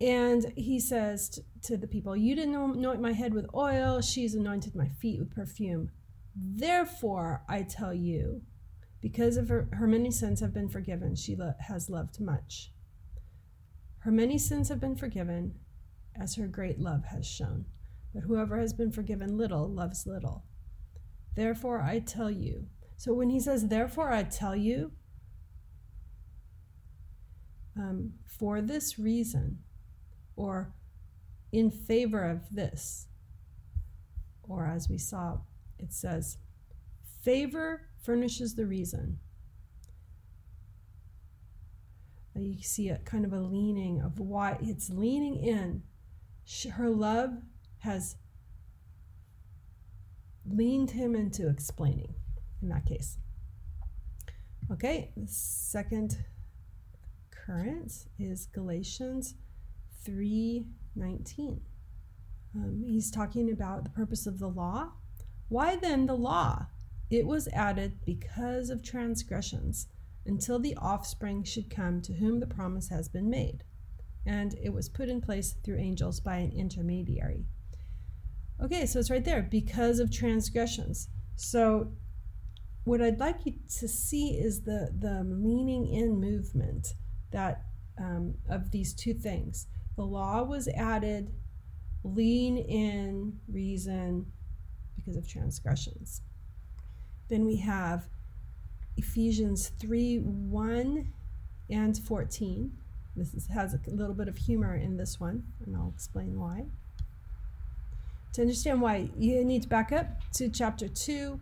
And 0.00 0.52
he 0.56 0.78
says 0.78 1.40
to 1.62 1.76
the 1.76 1.88
people, 1.88 2.16
You 2.16 2.36
didn't 2.36 2.54
anoint 2.54 3.00
my 3.00 3.12
head 3.12 3.34
with 3.34 3.52
oil, 3.52 4.00
she's 4.00 4.34
anointed 4.34 4.76
my 4.76 4.88
feet 4.88 5.18
with 5.18 5.34
perfume. 5.34 5.90
Therefore, 6.36 7.42
I 7.48 7.62
tell 7.62 7.92
you, 7.92 8.42
because 9.00 9.36
of 9.36 9.48
her, 9.48 9.68
her 9.72 9.88
many 9.88 10.12
sins 10.12 10.38
have 10.38 10.54
been 10.54 10.68
forgiven, 10.68 11.16
she 11.16 11.34
lo- 11.34 11.54
has 11.66 11.90
loved 11.90 12.20
much. 12.20 12.72
Her 14.00 14.12
many 14.12 14.38
sins 14.38 14.68
have 14.68 14.78
been 14.78 14.94
forgiven, 14.94 15.54
as 16.14 16.36
her 16.36 16.46
great 16.46 16.78
love 16.78 17.06
has 17.06 17.26
shown. 17.26 17.64
But 18.14 18.22
whoever 18.22 18.58
has 18.58 18.72
been 18.72 18.92
forgiven 18.92 19.36
little 19.36 19.68
loves 19.68 20.06
little. 20.06 20.44
Therefore, 21.34 21.80
I 21.80 22.00
tell 22.00 22.30
you. 22.30 22.66
So 22.96 23.12
when 23.12 23.30
he 23.30 23.40
says, 23.40 23.68
Therefore, 23.68 24.12
I 24.12 24.24
tell 24.24 24.56
you, 24.56 24.92
um, 27.76 28.14
for 28.26 28.60
this 28.60 28.98
reason, 28.98 29.58
or 30.36 30.72
in 31.52 31.70
favor 31.70 32.22
of 32.24 32.54
this. 32.54 33.06
Or 34.42 34.66
as 34.66 34.88
we 34.88 34.98
saw, 34.98 35.38
it 35.78 35.92
says, 35.92 36.38
favor 37.22 37.88
furnishes 38.02 38.54
the 38.54 38.66
reason. 38.66 39.18
You 42.34 42.62
see 42.62 42.88
a 42.88 42.98
kind 42.98 43.24
of 43.24 43.32
a 43.32 43.40
leaning 43.40 44.00
of 44.00 44.20
why 44.20 44.58
it's 44.60 44.90
leaning 44.90 45.36
in. 45.36 45.82
Her 46.72 46.88
love 46.88 47.30
has 47.78 48.16
leaned 50.52 50.92
him 50.92 51.14
into 51.14 51.48
explaining 51.48 52.14
in 52.62 52.68
that 52.68 52.86
case. 52.86 53.18
Okay, 54.70 55.12
the 55.16 55.26
second 55.26 56.18
current 57.30 58.06
is 58.18 58.46
Galatians 58.46 59.34
3:19. 60.04 61.60
Um, 62.54 62.82
he's 62.86 63.10
talking 63.10 63.50
about 63.50 63.84
the 63.84 63.90
purpose 63.90 64.26
of 64.26 64.38
the 64.38 64.48
law. 64.48 64.92
Why 65.48 65.76
then 65.76 66.06
the 66.06 66.16
law? 66.16 66.66
It 67.10 67.26
was 67.26 67.48
added 67.48 68.04
because 68.04 68.68
of 68.68 68.82
transgressions, 68.82 69.88
until 70.26 70.58
the 70.58 70.76
offspring 70.76 71.42
should 71.42 71.70
come 71.70 72.02
to 72.02 72.14
whom 72.14 72.40
the 72.40 72.46
promise 72.46 72.88
has 72.88 73.08
been 73.08 73.30
made. 73.30 73.64
And 74.26 74.54
it 74.62 74.74
was 74.74 74.90
put 74.90 75.08
in 75.08 75.22
place 75.22 75.54
through 75.64 75.78
angels 75.78 76.20
by 76.20 76.36
an 76.36 76.52
intermediary. 76.52 77.46
Okay, 78.60 78.86
so 78.86 78.98
it's 78.98 79.10
right 79.10 79.24
there 79.24 79.42
because 79.42 80.00
of 80.00 80.10
transgressions. 80.10 81.08
So, 81.36 81.92
what 82.84 83.00
I'd 83.00 83.20
like 83.20 83.44
you 83.44 83.54
to 83.78 83.86
see 83.86 84.30
is 84.30 84.62
the, 84.62 84.90
the 84.98 85.22
leaning 85.24 85.86
in 85.86 86.18
movement 86.18 86.94
that 87.30 87.64
um, 87.98 88.34
of 88.48 88.70
these 88.70 88.94
two 88.94 89.14
things. 89.14 89.66
The 89.96 90.04
law 90.04 90.42
was 90.42 90.68
added, 90.68 91.32
lean 92.02 92.56
in, 92.56 93.38
reason, 93.48 94.26
because 94.96 95.16
of 95.16 95.28
transgressions. 95.28 96.22
Then 97.28 97.44
we 97.44 97.56
have 97.56 98.08
Ephesians 98.96 99.68
3 99.80 100.18
1 100.18 101.12
and 101.70 101.98
14. 101.98 102.72
This 103.16 103.34
is, 103.34 103.48
has 103.48 103.74
a 103.74 103.80
little 103.88 104.14
bit 104.14 104.28
of 104.28 104.36
humor 104.36 104.74
in 104.74 104.96
this 104.96 105.20
one, 105.20 105.44
and 105.64 105.76
I'll 105.76 105.92
explain 105.94 106.38
why. 106.38 106.66
To 108.38 108.42
understand 108.42 108.80
why, 108.80 109.10
you 109.18 109.44
need 109.44 109.62
to 109.62 109.68
back 109.68 109.90
up 109.90 110.06
to 110.34 110.48
chapter 110.48 110.86
2 110.86 111.40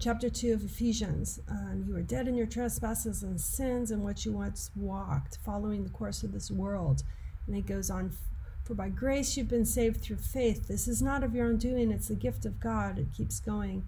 chapter 0.00 0.30
2 0.30 0.54
of 0.54 0.64
Ephesians. 0.64 1.40
Um, 1.46 1.84
you 1.86 1.94
are 1.94 2.00
dead 2.00 2.26
in 2.26 2.34
your 2.34 2.46
trespasses 2.46 3.22
and 3.22 3.38
sins 3.38 3.90
in 3.90 4.02
which 4.02 4.24
you 4.24 4.32
once 4.32 4.70
walked, 4.74 5.36
following 5.44 5.84
the 5.84 5.90
course 5.90 6.22
of 6.22 6.32
this 6.32 6.50
world. 6.50 7.02
And 7.46 7.54
it 7.54 7.66
goes 7.66 7.90
on, 7.90 8.12
for 8.64 8.72
by 8.72 8.88
grace 8.88 9.36
you've 9.36 9.50
been 9.50 9.66
saved 9.66 10.00
through 10.00 10.16
faith. 10.16 10.68
This 10.68 10.88
is 10.88 11.02
not 11.02 11.22
of 11.22 11.34
your 11.34 11.48
own 11.48 11.58
doing, 11.58 11.90
it's 11.90 12.08
the 12.08 12.14
gift 12.14 12.46
of 12.46 12.60
God. 12.60 12.98
It 12.98 13.12
keeps 13.14 13.38
going. 13.38 13.84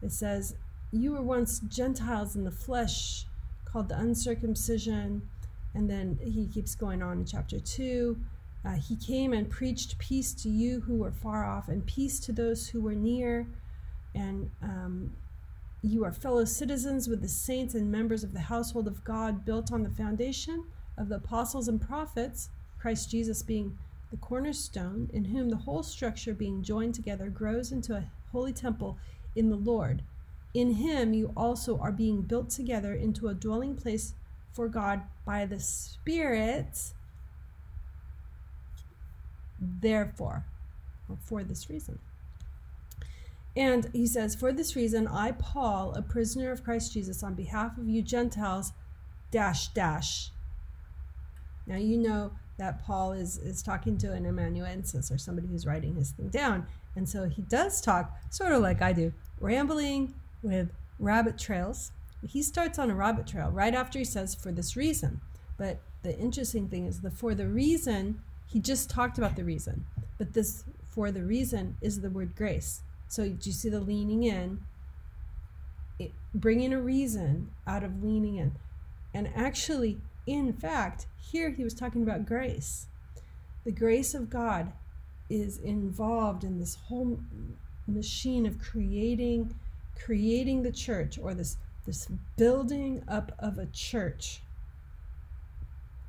It 0.00 0.12
says, 0.12 0.54
You 0.92 1.12
were 1.12 1.20
once 1.20 1.58
Gentiles 1.58 2.36
in 2.36 2.44
the 2.44 2.50
flesh, 2.50 3.26
called 3.66 3.90
the 3.90 3.98
uncircumcision. 3.98 5.28
And 5.74 5.90
then 5.90 6.18
he 6.22 6.46
keeps 6.46 6.74
going 6.74 7.02
on 7.02 7.18
in 7.18 7.26
chapter 7.26 7.60
2. 7.60 8.16
Uh, 8.66 8.72
he 8.72 8.96
came 8.96 9.32
and 9.32 9.48
preached 9.48 9.96
peace 9.98 10.32
to 10.32 10.48
you 10.48 10.80
who 10.80 10.96
were 10.96 11.12
far 11.12 11.44
off 11.44 11.68
and 11.68 11.86
peace 11.86 12.18
to 12.18 12.32
those 12.32 12.68
who 12.68 12.80
were 12.80 12.94
near. 12.94 13.46
And 14.14 14.50
um, 14.60 15.12
you 15.82 16.04
are 16.04 16.12
fellow 16.12 16.44
citizens 16.44 17.06
with 17.06 17.22
the 17.22 17.28
saints 17.28 17.74
and 17.74 17.92
members 17.92 18.24
of 18.24 18.32
the 18.32 18.40
household 18.40 18.88
of 18.88 19.04
God, 19.04 19.44
built 19.44 19.70
on 19.72 19.84
the 19.84 19.90
foundation 19.90 20.64
of 20.98 21.08
the 21.08 21.16
apostles 21.16 21.68
and 21.68 21.80
prophets, 21.80 22.48
Christ 22.80 23.10
Jesus 23.10 23.42
being 23.42 23.78
the 24.10 24.16
cornerstone, 24.16 25.10
in 25.12 25.26
whom 25.26 25.48
the 25.48 25.56
whole 25.56 25.84
structure 25.84 26.34
being 26.34 26.62
joined 26.62 26.94
together 26.94 27.28
grows 27.28 27.70
into 27.70 27.94
a 27.94 28.10
holy 28.32 28.52
temple 28.52 28.98
in 29.36 29.48
the 29.48 29.56
Lord. 29.56 30.02
In 30.54 30.74
him 30.74 31.12
you 31.12 31.32
also 31.36 31.78
are 31.78 31.92
being 31.92 32.22
built 32.22 32.50
together 32.50 32.94
into 32.94 33.28
a 33.28 33.34
dwelling 33.34 33.76
place 33.76 34.14
for 34.52 34.68
God 34.68 35.02
by 35.24 35.44
the 35.44 35.60
Spirit. 35.60 36.94
Therefore, 39.60 40.44
or 41.08 41.16
for 41.20 41.42
this 41.42 41.70
reason. 41.70 41.98
And 43.56 43.88
he 43.92 44.06
says, 44.06 44.34
For 44.34 44.52
this 44.52 44.76
reason, 44.76 45.08
I, 45.08 45.32
Paul, 45.32 45.94
a 45.94 46.02
prisoner 46.02 46.50
of 46.50 46.62
Christ 46.62 46.92
Jesus, 46.92 47.22
on 47.22 47.34
behalf 47.34 47.78
of 47.78 47.88
you 47.88 48.02
Gentiles, 48.02 48.72
dash, 49.30 49.68
dash. 49.68 50.30
Now, 51.66 51.76
you 51.76 51.96
know 51.96 52.32
that 52.58 52.84
Paul 52.84 53.12
is, 53.12 53.38
is 53.38 53.62
talking 53.62 53.98
to 53.98 54.12
an 54.12 54.26
amanuensis 54.26 55.10
or 55.10 55.18
somebody 55.18 55.48
who's 55.48 55.66
writing 55.66 55.94
his 55.96 56.10
thing 56.10 56.28
down. 56.28 56.66
And 56.94 57.08
so 57.08 57.28
he 57.28 57.42
does 57.42 57.80
talk, 57.80 58.16
sort 58.30 58.52
of 58.52 58.62
like 58.62 58.80
I 58.80 58.92
do, 58.92 59.12
rambling 59.40 60.14
with 60.42 60.70
rabbit 60.98 61.38
trails. 61.38 61.92
He 62.26 62.42
starts 62.42 62.78
on 62.78 62.90
a 62.90 62.94
rabbit 62.94 63.26
trail 63.26 63.50
right 63.50 63.74
after 63.74 63.98
he 63.98 64.04
says, 64.04 64.34
For 64.34 64.52
this 64.52 64.76
reason. 64.76 65.20
But 65.58 65.80
the 66.02 66.16
interesting 66.18 66.68
thing 66.68 66.86
is 66.86 67.00
the 67.00 67.10
for 67.10 67.34
the 67.34 67.46
reason, 67.46 68.20
he 68.46 68.60
just 68.60 68.88
talked 68.88 69.18
about 69.18 69.36
the 69.36 69.44
reason. 69.44 69.86
But 70.18 70.32
this 70.32 70.64
for 70.88 71.10
the 71.10 71.24
reason 71.24 71.76
is 71.80 72.00
the 72.00 72.10
word 72.10 72.34
grace. 72.34 72.82
So 73.08 73.28
do 73.28 73.48
you 73.48 73.52
see 73.52 73.68
the 73.68 73.80
leaning 73.80 74.22
in? 74.22 74.60
It, 75.98 76.12
bringing 76.34 76.72
a 76.72 76.80
reason 76.80 77.50
out 77.66 77.84
of 77.84 78.02
leaning 78.02 78.36
in. 78.36 78.56
And 79.12 79.30
actually, 79.34 79.98
in 80.26 80.52
fact, 80.52 81.06
here 81.18 81.50
he 81.50 81.64
was 81.64 81.74
talking 81.74 82.02
about 82.02 82.26
grace. 82.26 82.86
The 83.64 83.72
grace 83.72 84.14
of 84.14 84.30
God 84.30 84.72
is 85.28 85.58
involved 85.58 86.44
in 86.44 86.58
this 86.58 86.74
whole 86.74 87.18
machine 87.86 88.46
of 88.46 88.58
creating 88.58 89.54
creating 89.98 90.62
the 90.62 90.72
church 90.72 91.18
or 91.18 91.34
this 91.34 91.56
this 91.86 92.08
building 92.36 93.02
up 93.08 93.32
of 93.38 93.58
a 93.58 93.66
church 93.66 94.42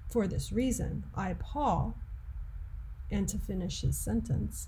for 0.09 0.27
this 0.27 0.51
reason 0.51 1.03
i 1.15 1.33
paul 1.33 1.95
and 3.11 3.27
to 3.29 3.37
finish 3.37 3.81
his 3.81 3.97
sentence 3.97 4.67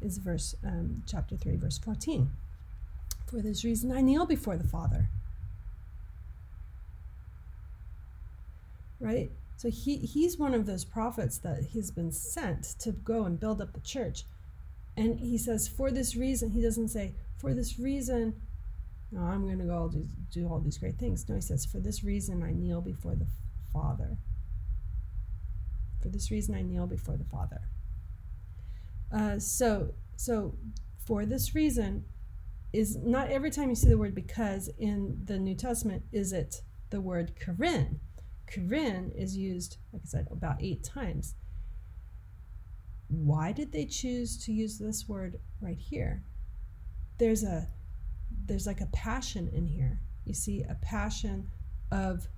is 0.00 0.18
verse 0.18 0.54
um, 0.64 1.02
chapter 1.06 1.36
3 1.36 1.56
verse 1.56 1.78
14 1.78 2.30
for 3.26 3.40
this 3.40 3.64
reason 3.64 3.92
i 3.92 4.00
kneel 4.00 4.26
before 4.26 4.56
the 4.56 4.66
father. 4.66 5.08
Right? 8.98 9.30
So 9.56 9.70
he 9.70 9.96
he's 9.98 10.38
one 10.38 10.54
of 10.54 10.66
those 10.66 10.84
prophets 10.84 11.38
that 11.38 11.64
he's 11.72 11.90
been 11.90 12.12
sent 12.12 12.64
to 12.80 12.92
go 12.92 13.24
and 13.24 13.38
build 13.38 13.60
up 13.60 13.72
the 13.72 13.80
church. 13.80 14.24
And 14.96 15.20
he 15.20 15.38
says 15.38 15.68
for 15.68 15.90
this 15.90 16.16
reason 16.16 16.50
he 16.50 16.62
doesn't 16.62 16.88
say 16.88 17.12
for 17.38 17.54
this 17.54 17.78
reason 17.78 18.34
no 19.12 19.22
i'm 19.22 19.44
going 19.44 19.58
to 19.58 19.64
go 19.64 19.88
do, 19.88 20.06
do 20.30 20.48
all 20.48 20.58
these 20.58 20.78
great 20.78 20.96
things. 20.96 21.28
No 21.28 21.36
he 21.36 21.40
says 21.40 21.64
for 21.64 21.78
this 21.78 22.02
reason 22.02 22.42
i 22.42 22.52
kneel 22.52 22.80
before 22.80 23.14
the 23.14 23.26
father 23.72 24.16
for 26.00 26.08
this 26.08 26.30
reason 26.30 26.54
i 26.54 26.62
kneel 26.62 26.86
before 26.86 27.16
the 27.16 27.24
father 27.24 27.60
uh, 29.12 29.38
so 29.38 29.92
so 30.16 30.54
for 31.04 31.26
this 31.26 31.54
reason 31.54 32.04
is 32.72 32.96
not 32.96 33.30
every 33.30 33.50
time 33.50 33.68
you 33.68 33.74
see 33.74 33.88
the 33.88 33.98
word 33.98 34.14
because 34.14 34.68
in 34.78 35.20
the 35.24 35.38
New 35.38 35.54
Testament 35.54 36.04
is 36.12 36.32
it 36.32 36.62
the 36.90 37.00
word 37.00 37.32
charin. 37.42 38.00
Charin 38.48 39.10
is 39.12 39.36
used, 39.36 39.78
like 39.92 40.02
I 40.04 40.06
said, 40.06 40.28
about 40.30 40.62
eight 40.62 40.84
times. 40.84 41.34
Why 43.08 43.52
did 43.52 43.72
they 43.72 43.86
choose 43.86 44.36
to 44.44 44.52
use 44.52 44.78
this 44.78 45.08
word 45.08 45.40
right 45.60 45.78
here? 45.78 46.22
There's 47.18 47.42
a 47.42 47.68
there's 48.46 48.66
like 48.66 48.80
a 48.80 48.86
passion 48.86 49.48
in 49.52 49.66
here. 49.66 50.00
You 50.24 50.34
see 50.34 50.62
a 50.62 50.76
passion 50.76 51.50
of 51.90 52.28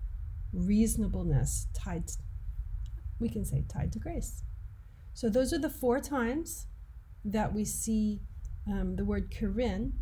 reasonableness 0.53 1.67
tied 1.75 2.11
we 3.23 3.29
can 3.29 3.45
say 3.45 3.65
tied 3.69 3.93
to 3.93 3.99
grace. 3.99 4.43
So 5.15 5.29
those 5.29 5.53
are 5.53 5.59
the 5.59 5.71
four 5.71 6.01
times 6.01 6.67
that 7.25 7.55
we 7.55 7.65
see 7.65 8.21
um, 8.67 8.97
the 8.97 9.05
word 9.05 9.31
charin 9.31 9.93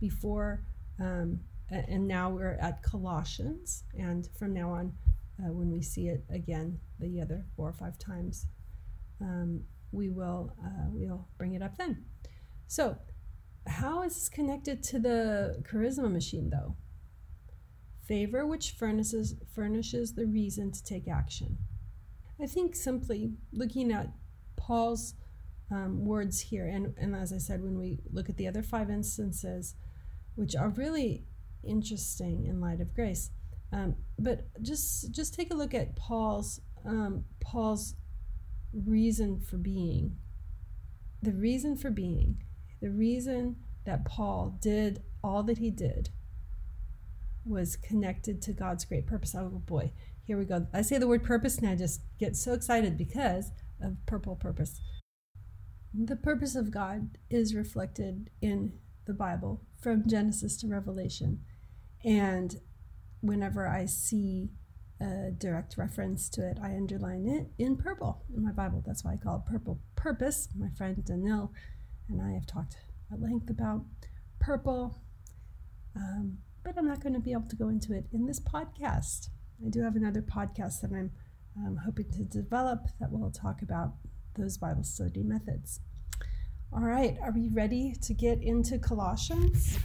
before, 0.00 0.64
um, 1.00 1.40
and 1.70 2.06
now 2.08 2.30
we're 2.30 2.58
at 2.60 2.82
Colossians, 2.82 3.84
and 3.98 4.28
from 4.38 4.54
now 4.54 4.70
on, 4.70 4.92
uh, 5.38 5.52
when 5.52 5.70
we 5.70 5.82
see 5.82 6.08
it 6.08 6.24
again, 6.30 6.78
the 6.98 7.20
other 7.20 7.44
four 7.56 7.68
or 7.68 7.72
five 7.72 7.98
times, 7.98 8.46
um, 9.20 9.62
we 9.92 10.08
will 10.08 10.52
uh, 10.64 10.86
we'll 10.88 11.28
bring 11.36 11.54
it 11.54 11.62
up 11.62 11.76
then. 11.76 12.04
So, 12.66 12.96
how 13.66 14.02
is 14.02 14.14
this 14.14 14.28
connected 14.28 14.82
to 14.84 14.98
the 14.98 15.62
charisma 15.70 16.10
machine, 16.10 16.50
though? 16.50 16.76
Favor 18.06 18.46
which 18.46 18.72
furnishes 18.72 19.34
furnishes 19.54 20.14
the 20.14 20.26
reason 20.26 20.72
to 20.72 20.82
take 20.82 21.08
action. 21.08 21.58
I 22.40 22.46
think 22.46 22.74
simply 22.76 23.32
looking 23.52 23.92
at 23.92 24.10
Paul's 24.56 25.14
um, 25.70 26.04
words 26.04 26.40
here, 26.40 26.66
and, 26.66 26.94
and 26.96 27.14
as 27.14 27.32
I 27.32 27.38
said, 27.38 27.62
when 27.62 27.78
we 27.78 27.98
look 28.10 28.28
at 28.28 28.36
the 28.36 28.46
other 28.46 28.62
five 28.62 28.90
instances, 28.90 29.74
which 30.34 30.54
are 30.54 30.68
really 30.68 31.24
interesting 31.66 32.46
in 32.46 32.60
light 32.60 32.80
of 32.80 32.94
grace, 32.94 33.30
um, 33.72 33.96
but 34.18 34.46
just 34.62 35.10
just 35.10 35.34
take 35.34 35.52
a 35.52 35.56
look 35.56 35.74
at 35.74 35.96
Paul's 35.96 36.60
um, 36.86 37.24
Paul's 37.40 37.94
reason 38.72 39.40
for 39.40 39.56
being. 39.56 40.16
The 41.22 41.32
reason 41.32 41.76
for 41.76 41.90
being, 41.90 42.42
the 42.80 42.90
reason 42.90 43.56
that 43.84 44.04
Paul 44.04 44.56
did 44.60 45.02
all 45.22 45.42
that 45.42 45.58
he 45.58 45.70
did 45.70 46.10
was 47.44 47.76
connected 47.76 48.40
to 48.42 48.52
God's 48.52 48.84
great 48.84 49.06
purpose. 49.06 49.34
Oh 49.34 49.62
boy, 49.66 49.92
here 50.28 50.36
we 50.36 50.44
go. 50.44 50.66
I 50.74 50.82
say 50.82 50.98
the 50.98 51.08
word 51.08 51.24
purpose 51.24 51.56
and 51.56 51.66
I 51.66 51.74
just 51.74 52.02
get 52.20 52.36
so 52.36 52.52
excited 52.52 52.98
because 52.98 53.50
of 53.82 53.96
purple 54.04 54.36
purpose. 54.36 54.78
The 55.94 56.16
purpose 56.16 56.54
of 56.54 56.70
God 56.70 57.16
is 57.30 57.54
reflected 57.54 58.28
in 58.42 58.74
the 59.06 59.14
Bible 59.14 59.62
from 59.80 60.06
Genesis 60.06 60.58
to 60.58 60.66
Revelation. 60.68 61.40
And 62.04 62.56
whenever 63.22 63.66
I 63.66 63.86
see 63.86 64.50
a 65.00 65.30
direct 65.30 65.78
reference 65.78 66.28
to 66.30 66.46
it, 66.46 66.58
I 66.62 66.72
underline 66.72 67.26
it 67.26 67.46
in 67.56 67.78
purple 67.78 68.22
in 68.36 68.44
my 68.44 68.52
Bible. 68.52 68.84
That's 68.86 69.02
why 69.02 69.14
I 69.14 69.16
call 69.16 69.36
it 69.36 69.50
purple 69.50 69.80
purpose. 69.96 70.50
My 70.54 70.68
friend 70.76 71.02
Danil 71.02 71.52
and 72.10 72.20
I 72.20 72.32
have 72.34 72.46
talked 72.46 72.76
at 73.10 73.22
length 73.22 73.48
about 73.48 73.86
purple, 74.40 75.00
um, 75.96 76.36
but 76.62 76.76
I'm 76.76 76.86
not 76.86 77.00
going 77.00 77.14
to 77.14 77.18
be 77.18 77.32
able 77.32 77.48
to 77.48 77.56
go 77.56 77.70
into 77.70 77.94
it 77.94 78.04
in 78.12 78.26
this 78.26 78.40
podcast. 78.40 79.30
I 79.64 79.70
do 79.70 79.82
have 79.82 79.96
another 79.96 80.22
podcast 80.22 80.82
that 80.82 80.92
I'm 80.92 81.10
um, 81.56 81.76
hoping 81.84 82.08
to 82.12 82.24
develop 82.24 82.86
that 83.00 83.10
will 83.10 83.30
talk 83.30 83.62
about 83.62 83.94
those 84.36 84.56
Bible 84.56 84.84
study 84.84 85.24
methods. 85.24 85.80
All 86.72 86.82
right, 86.84 87.16
are 87.22 87.32
we 87.32 87.48
ready 87.48 87.94
to 88.02 88.14
get 88.14 88.40
into 88.40 88.78
Colossians? 88.78 89.78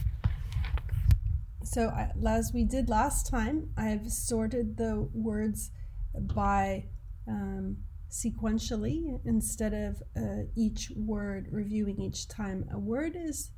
So, 1.64 1.92
as 2.24 2.52
we 2.52 2.62
did 2.62 2.88
last 2.88 3.28
time, 3.28 3.70
I've 3.76 4.08
sorted 4.10 4.76
the 4.76 5.08
words 5.12 5.72
by 6.14 6.84
um, 7.26 7.78
sequentially 8.10 9.18
instead 9.24 9.74
of 9.74 10.02
uh, 10.16 10.44
each 10.54 10.92
word 10.94 11.48
reviewing 11.50 12.00
each 12.00 12.28
time 12.28 12.68
a 12.72 12.78
word 12.78 13.16
is 13.16 13.50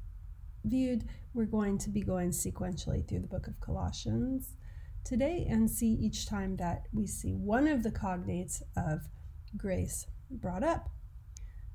viewed. 0.64 1.04
We're 1.34 1.44
going 1.44 1.76
to 1.78 1.90
be 1.90 2.00
going 2.00 2.30
sequentially 2.30 3.06
through 3.06 3.20
the 3.20 3.26
book 3.26 3.48
of 3.48 3.60
Colossians 3.60 4.54
today 5.06 5.46
and 5.48 5.70
see 5.70 5.92
each 5.92 6.26
time 6.26 6.56
that 6.56 6.88
we 6.92 7.06
see 7.06 7.32
one 7.32 7.68
of 7.68 7.82
the 7.82 7.90
cognates 7.90 8.60
of 8.76 9.02
grace 9.56 10.06
brought 10.30 10.64
up. 10.64 10.90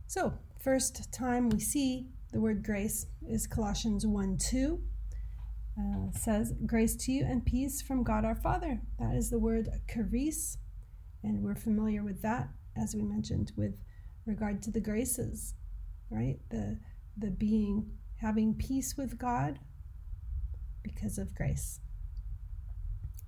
So, 0.05 0.33
first 0.59 1.11
time 1.13 1.49
we 1.49 1.59
see 1.59 2.09
the 2.33 2.41
word 2.41 2.63
grace 2.63 3.07
is 3.27 3.47
Colossians 3.47 4.05
1 4.05 4.37
2. 4.37 4.81
Uh, 5.79 6.11
says, 6.11 6.53
Grace 6.65 6.95
to 6.97 7.13
you 7.13 7.25
and 7.25 7.45
peace 7.45 7.81
from 7.81 8.03
God 8.03 8.25
our 8.25 8.35
Father. 8.35 8.81
That 8.99 9.15
is 9.15 9.29
the 9.29 9.39
word 9.39 9.69
charis, 9.87 10.57
and 11.23 11.41
we're 11.41 11.55
familiar 11.55 12.03
with 12.03 12.21
that, 12.23 12.49
as 12.75 12.93
we 12.93 13.01
mentioned, 13.01 13.53
with 13.55 13.81
regard 14.25 14.61
to 14.63 14.71
the 14.71 14.81
graces, 14.81 15.55
right? 16.09 16.39
The, 16.49 16.77
the 17.17 17.31
being, 17.31 17.91
having 18.19 18.53
peace 18.53 18.95
with 18.97 19.17
God 19.17 19.59
because 20.83 21.17
of 21.17 21.33
grace. 21.33 21.79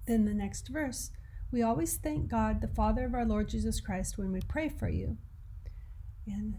Then 0.06 0.26
the 0.26 0.34
next 0.34 0.68
verse, 0.68 1.12
we 1.52 1.62
always 1.62 1.98
thank 1.98 2.30
God, 2.30 2.62
the 2.62 2.68
Father 2.68 3.06
of 3.06 3.14
our 3.14 3.26
Lord 3.26 3.50
Jesus 3.50 3.80
Christ, 3.80 4.18
when 4.18 4.32
we 4.32 4.42
pray 4.42 4.70
for 4.70 4.90
you. 4.90 5.18
And 6.26 6.56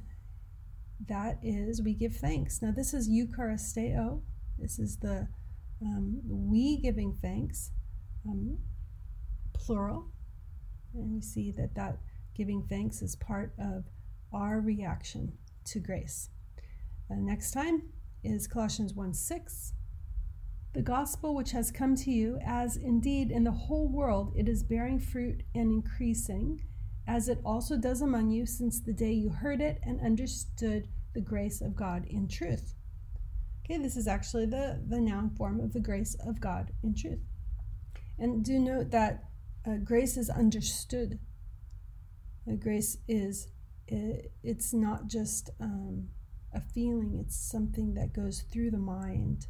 that 1.09 1.38
is 1.42 1.83
we 1.83 1.94
give 1.94 2.16
thanks. 2.16 2.62
Now, 2.62 2.70
this 2.70 2.94
is 2.94 3.09
Eucharisteo. 3.09 4.22
This 4.59 4.78
is 4.78 4.98
the 4.98 5.28
um, 5.83 6.20
we 6.26 6.78
giving 6.78 7.12
thanks, 7.12 7.70
um, 8.26 8.59
plural. 9.52 10.07
And 10.94 11.12
we 11.12 11.20
see 11.20 11.50
that 11.52 11.74
that 11.74 11.98
giving 12.35 12.62
thanks 12.62 13.02
is 13.02 13.16
part 13.16 13.52
of 13.59 13.85
our 14.33 14.61
reaction 14.61 15.33
to 15.66 15.80
grace. 15.80 16.30
Uh, 17.11 17.16
next 17.16 17.50
time 17.50 17.83
is 18.22 18.46
Colossians 18.46 18.94
1 18.94 19.12
6. 19.12 19.73
The 20.74 20.82
gospel 20.82 21.37
which 21.37 21.52
has 21.52 21.70
come 21.70 21.94
to 21.94 22.10
you, 22.10 22.38
as 22.44 22.76
indeed 22.76 23.30
in 23.30 23.44
the 23.44 23.52
whole 23.52 23.88
world 23.88 24.32
it 24.37 24.48
is 24.48 24.64
bearing 24.64 24.98
fruit 24.98 25.44
and 25.54 25.70
increasing, 25.70 26.60
as 27.06 27.28
it 27.28 27.38
also 27.44 27.76
does 27.76 28.02
among 28.02 28.30
you 28.30 28.44
since 28.44 28.80
the 28.80 28.92
day 28.92 29.12
you 29.12 29.30
heard 29.30 29.60
it 29.60 29.78
and 29.84 30.00
understood 30.00 30.88
the 31.14 31.20
grace 31.20 31.60
of 31.60 31.76
God 31.76 32.06
in 32.10 32.26
truth. 32.26 32.74
Okay, 33.64 33.80
this 33.80 33.96
is 33.96 34.08
actually 34.08 34.46
the, 34.46 34.82
the 34.88 35.00
noun 35.00 35.30
form 35.30 35.60
of 35.60 35.72
the 35.72 35.80
grace 35.80 36.16
of 36.26 36.40
God 36.40 36.72
in 36.82 36.92
truth. 36.94 37.20
And 38.18 38.44
do 38.44 38.58
note 38.58 38.90
that 38.90 39.24
uh, 39.64 39.76
grace 39.76 40.16
is 40.16 40.28
understood. 40.28 41.20
Grace 42.58 42.98
is, 43.06 43.46
it, 43.87 44.32
it's 44.42 44.74
not 44.74 45.06
just 45.06 45.50
um, 45.60 46.08
a 46.52 46.60
feeling, 46.60 47.16
it's 47.20 47.37
something 47.37 47.94
that 47.94 48.12
goes 48.12 48.42
through 48.52 48.72
the 48.72 48.76
mind 48.76 49.46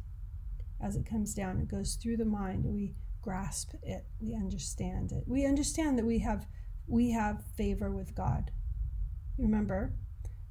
as 0.81 0.95
it 0.95 1.05
comes 1.05 1.33
down. 1.33 1.59
It 1.59 1.67
goes 1.67 1.95
through 1.95 2.17
the 2.17 2.25
mind. 2.25 2.65
We 2.65 2.93
grasp 3.21 3.73
it, 3.81 4.05
we 4.19 4.35
understand 4.35 5.11
it. 5.11 5.23
We 5.25 5.45
understand 5.45 5.97
that 5.97 6.05
we 6.05 6.19
have 6.19 6.45
we 6.87 7.11
have 7.11 7.43
favor 7.57 7.91
with 7.91 8.13
God. 8.13 8.51
Remember 9.37 9.93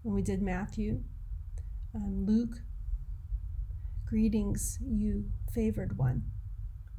when 0.02 0.14
we 0.14 0.22
did 0.22 0.42
Matthew, 0.42 1.02
um, 1.94 2.26
Luke, 2.26 2.56
greetings, 4.04 4.78
you 4.84 5.24
favored 5.52 5.96
one. 5.96 6.24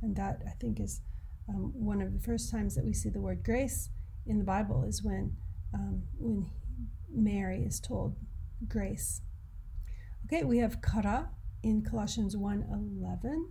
And 0.01 0.15
that 0.15 0.41
I 0.47 0.51
think 0.51 0.79
is 0.79 1.01
um, 1.49 1.73
one 1.75 2.01
of 2.01 2.13
the 2.13 2.19
first 2.19 2.49
times 2.49 2.75
that 2.75 2.85
we 2.85 2.93
see 2.93 3.09
the 3.09 3.19
word 3.19 3.43
grace 3.43 3.89
in 4.25 4.37
the 4.37 4.43
Bible 4.43 4.83
is 4.83 5.03
when 5.03 5.35
um, 5.73 6.03
when 6.17 6.49
Mary 7.13 7.63
is 7.63 7.79
told 7.79 8.15
grace. 8.67 9.21
Okay, 10.25 10.43
we 10.43 10.59
have 10.59 10.79
chara 10.81 11.29
in 11.65 11.81
Colossians 11.81 12.37
1:11. 12.37 13.49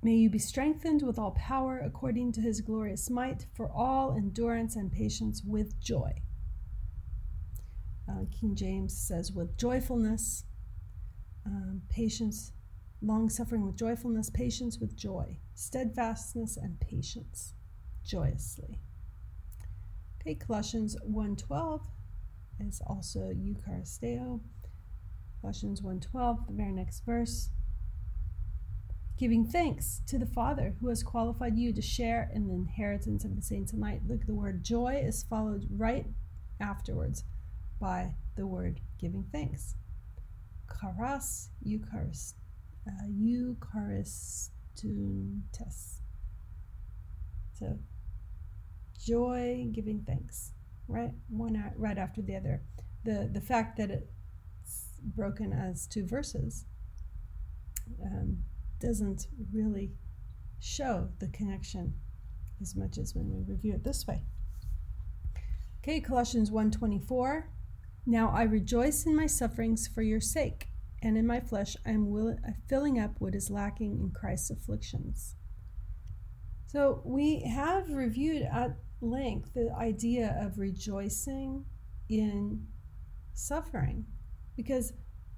May 0.00 0.14
you 0.14 0.30
be 0.30 0.38
strengthened 0.38 1.02
with 1.02 1.18
all 1.18 1.32
power 1.32 1.80
according 1.80 2.30
to 2.32 2.40
his 2.40 2.60
glorious 2.60 3.10
might 3.10 3.48
for 3.52 3.68
all 3.68 4.12
endurance 4.12 4.76
and 4.76 4.92
patience 4.92 5.42
with 5.42 5.80
joy. 5.80 6.22
Uh, 8.08 8.26
King 8.30 8.54
James 8.54 8.96
says 8.96 9.32
with 9.32 9.56
joyfulness, 9.56 10.44
um, 11.44 11.82
patience, 11.88 12.52
long 13.02 13.28
suffering 13.28 13.66
with 13.66 13.74
joyfulness, 13.74 14.30
patience 14.30 14.78
with 14.78 14.94
joy, 14.94 15.40
steadfastness 15.54 16.56
and 16.56 16.78
patience 16.78 17.54
joyously. 18.04 18.78
Okay, 20.20 20.36
Colossians 20.36 20.96
1:12 21.02 21.82
is 22.60 22.80
also 22.86 23.32
Eucharisteo. 23.32 24.42
Colossians 25.40 25.82
1:12, 25.82 26.46
the 26.46 26.52
very 26.52 26.72
next 26.72 27.04
verse. 27.04 27.50
Giving 29.16 29.46
thanks 29.46 30.00
to 30.06 30.18
the 30.18 30.26
Father 30.26 30.76
who 30.80 30.88
has 30.88 31.02
qualified 31.02 31.56
you 31.56 31.72
to 31.72 31.82
share 31.82 32.30
in 32.32 32.46
the 32.46 32.54
inheritance 32.54 33.24
of 33.24 33.34
the 33.34 33.42
saints 33.42 33.72
in 33.72 33.80
light. 33.80 34.06
Look, 34.06 34.26
the 34.26 34.34
word 34.34 34.62
joy 34.62 35.02
is 35.04 35.24
followed 35.24 35.66
right 35.70 36.06
afterwards 36.60 37.24
by 37.80 38.14
the 38.36 38.46
word 38.46 38.80
giving 38.98 39.24
thanks. 39.32 39.74
Charis 40.80 41.50
Eucharist, 41.62 42.36
uh, 42.86 43.06
Eucharistountes. 43.08 44.50
So, 47.54 47.78
joy, 49.04 49.68
giving 49.72 50.04
thanks, 50.06 50.52
right? 50.86 51.12
One 51.28 51.72
right 51.76 51.98
after 51.98 52.22
the 52.22 52.36
other. 52.36 52.62
The 53.04 53.28
the 53.32 53.40
fact 53.40 53.76
that 53.78 53.90
it's 53.90 54.17
broken 55.02 55.52
as 55.52 55.86
two 55.86 56.06
verses 56.06 56.64
um, 58.02 58.38
doesn't 58.80 59.26
really 59.52 59.92
show 60.60 61.08
the 61.18 61.28
connection 61.28 61.94
as 62.60 62.74
much 62.74 62.98
as 62.98 63.14
when 63.14 63.30
we 63.30 63.42
review 63.42 63.74
it 63.74 63.84
this 63.84 64.06
way. 64.06 64.24
Okay, 65.82 66.00
Colossians 66.00 66.50
1:24. 66.50 67.44
Now 68.04 68.30
I 68.30 68.42
rejoice 68.42 69.06
in 69.06 69.14
my 69.14 69.26
sufferings 69.26 69.86
for 69.86 70.02
your 70.02 70.20
sake, 70.20 70.68
and 71.02 71.16
in 71.16 71.26
my 71.26 71.40
flesh 71.40 71.76
I 71.86 71.90
am 71.90 72.10
will- 72.10 72.38
filling 72.66 72.98
up 72.98 73.20
what 73.20 73.34
is 73.34 73.50
lacking 73.50 73.98
in 73.98 74.10
Christ's 74.10 74.50
afflictions. 74.50 75.36
So 76.66 77.02
we 77.04 77.40
have 77.40 77.90
reviewed 77.90 78.42
at 78.42 78.76
length 79.00 79.54
the 79.54 79.72
idea 79.72 80.36
of 80.40 80.58
rejoicing 80.58 81.64
in 82.08 82.66
suffering 83.32 84.06
because 84.58 84.92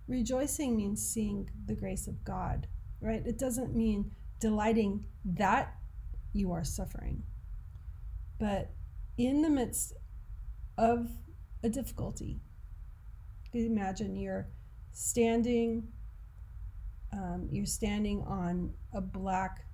rejoicing 0.08 0.74
means 0.74 1.06
seeing 1.06 1.50
the 1.66 1.74
grace 1.74 2.08
of 2.08 2.24
God, 2.24 2.66
right? 3.02 3.22
It 3.26 3.38
doesn't 3.38 3.76
mean 3.76 4.12
delighting 4.40 5.04
that 5.36 5.76
you 6.32 6.52
are 6.52 6.64
suffering. 6.64 7.22
But 8.38 8.72
in 9.18 9.42
the 9.42 9.50
midst 9.50 9.92
of 10.78 11.10
a 11.62 11.68
difficulty, 11.68 12.40
imagine 13.52 14.16
you're 14.16 14.48
standing 14.92 15.88
um, 17.12 17.48
you're 17.50 17.66
standing 17.66 18.22
on 18.22 18.72
a 18.94 19.00
black 19.00 19.66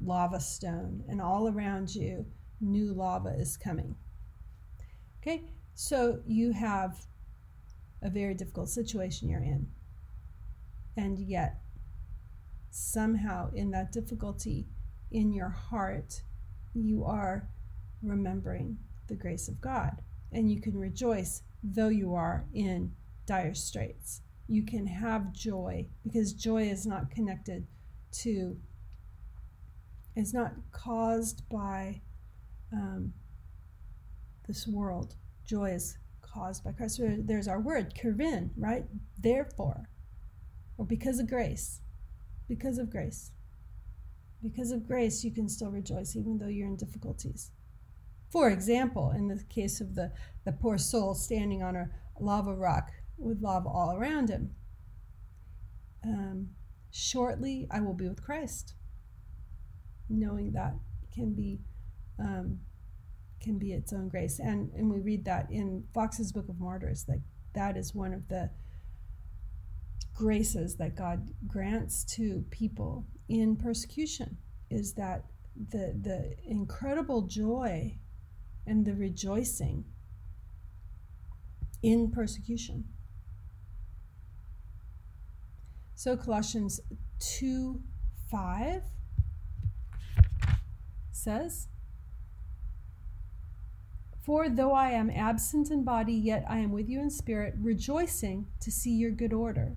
lava 0.00 0.40
stone 0.40 1.02
and 1.08 1.20
all 1.20 1.48
around 1.48 1.92
you 1.92 2.24
new 2.60 2.94
lava 2.94 3.30
is 3.30 3.56
coming 3.56 3.96
okay 5.20 5.42
so 5.74 6.20
you 6.26 6.52
have 6.52 7.04
a 8.04 8.10
very 8.10 8.34
difficult 8.34 8.68
situation 8.68 9.28
you're 9.28 9.40
in 9.42 9.66
and 10.96 11.18
yet 11.18 11.60
somehow 12.70 13.50
in 13.54 13.70
that 13.70 13.90
difficulty 13.90 14.66
in 15.10 15.32
your 15.32 15.48
heart 15.48 16.22
you 16.74 17.04
are 17.04 17.48
remembering 18.02 18.76
the 19.08 19.16
grace 19.16 19.48
of 19.48 19.60
god 19.60 20.02
and 20.32 20.50
you 20.50 20.60
can 20.60 20.76
rejoice 20.78 21.42
though 21.64 21.88
you 21.88 22.14
are 22.14 22.44
in 22.52 22.92
dire 23.26 23.54
straits. 23.54 24.20
You 24.46 24.64
can 24.64 24.86
have 24.86 25.32
joy 25.32 25.86
because 26.02 26.32
joy 26.32 26.64
is 26.64 26.86
not 26.86 27.10
connected 27.10 27.66
to, 28.22 28.56
is 30.14 30.34
not 30.34 30.52
caused 30.70 31.48
by 31.48 32.02
um, 32.72 33.14
this 34.46 34.66
world. 34.66 35.14
Joy 35.46 35.70
is 35.70 35.96
caused 36.34 36.64
by 36.64 36.72
Christ. 36.72 37.00
There's 37.00 37.48
our 37.48 37.60
word, 37.60 37.94
kirvin, 37.94 38.50
right? 38.56 38.84
Therefore, 39.18 39.88
or 40.76 40.84
because 40.84 41.20
of 41.20 41.28
grace. 41.28 41.80
Because 42.48 42.78
of 42.78 42.90
grace. 42.90 43.30
Because 44.42 44.72
of 44.72 44.86
grace, 44.86 45.24
you 45.24 45.30
can 45.30 45.48
still 45.48 45.70
rejoice 45.70 46.16
even 46.16 46.38
though 46.38 46.48
you're 46.48 46.66
in 46.66 46.76
difficulties. 46.76 47.50
For 48.30 48.50
example, 48.50 49.12
in 49.16 49.28
the 49.28 49.42
case 49.48 49.80
of 49.80 49.94
the, 49.94 50.12
the 50.44 50.52
poor 50.52 50.76
soul 50.76 51.14
standing 51.14 51.62
on 51.62 51.76
a 51.76 51.88
lava 52.18 52.52
rock 52.52 52.90
with 53.16 53.40
lava 53.40 53.68
all 53.68 53.96
around 53.96 54.28
him. 54.28 54.50
Um, 56.04 56.48
shortly, 56.90 57.66
I 57.70 57.80
will 57.80 57.94
be 57.94 58.08
with 58.08 58.22
Christ. 58.22 58.74
Knowing 60.10 60.52
that 60.52 60.74
can 61.14 61.32
be 61.32 61.60
um, 62.18 62.58
can 63.44 63.58
be 63.58 63.72
its 63.72 63.92
own 63.92 64.08
grace, 64.08 64.40
and 64.40 64.72
and 64.74 64.90
we 64.90 65.00
read 65.00 65.24
that 65.26 65.50
in 65.50 65.84
Foxe's 65.92 66.32
Book 66.32 66.48
of 66.48 66.58
Martyrs. 66.58 67.04
That 67.04 67.20
that 67.54 67.76
is 67.76 67.94
one 67.94 68.12
of 68.12 68.28
the 68.28 68.50
graces 70.14 70.76
that 70.76 70.96
God 70.96 71.28
grants 71.46 72.04
to 72.16 72.44
people 72.50 73.06
in 73.28 73.56
persecution. 73.56 74.38
Is 74.70 74.94
that 74.94 75.26
the 75.70 75.94
the 76.00 76.34
incredible 76.44 77.22
joy 77.22 77.98
and 78.66 78.84
the 78.84 78.94
rejoicing 78.94 79.84
in 81.82 82.10
persecution. 82.10 82.84
So 85.94 86.16
Colossians 86.16 86.80
2 87.20 87.80
5 88.30 88.82
says, 91.12 91.68
For 94.24 94.48
though 94.48 94.72
I 94.72 94.90
am 94.90 95.10
absent 95.10 95.70
in 95.70 95.84
body, 95.84 96.14
yet 96.14 96.46
I 96.48 96.56
am 96.58 96.72
with 96.72 96.88
you 96.88 96.98
in 96.98 97.10
spirit, 97.10 97.54
rejoicing 97.60 98.46
to 98.60 98.70
see 98.70 98.92
your 98.92 99.10
good 99.10 99.34
order 99.34 99.76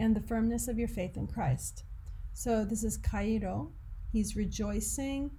and 0.00 0.14
the 0.14 0.20
firmness 0.20 0.66
of 0.66 0.76
your 0.76 0.88
faith 0.88 1.16
in 1.16 1.28
Christ. 1.28 1.84
So 2.32 2.64
this 2.64 2.82
is 2.82 2.98
Chairo. 2.98 3.70
He's 4.12 4.34
rejoicing 4.34 5.30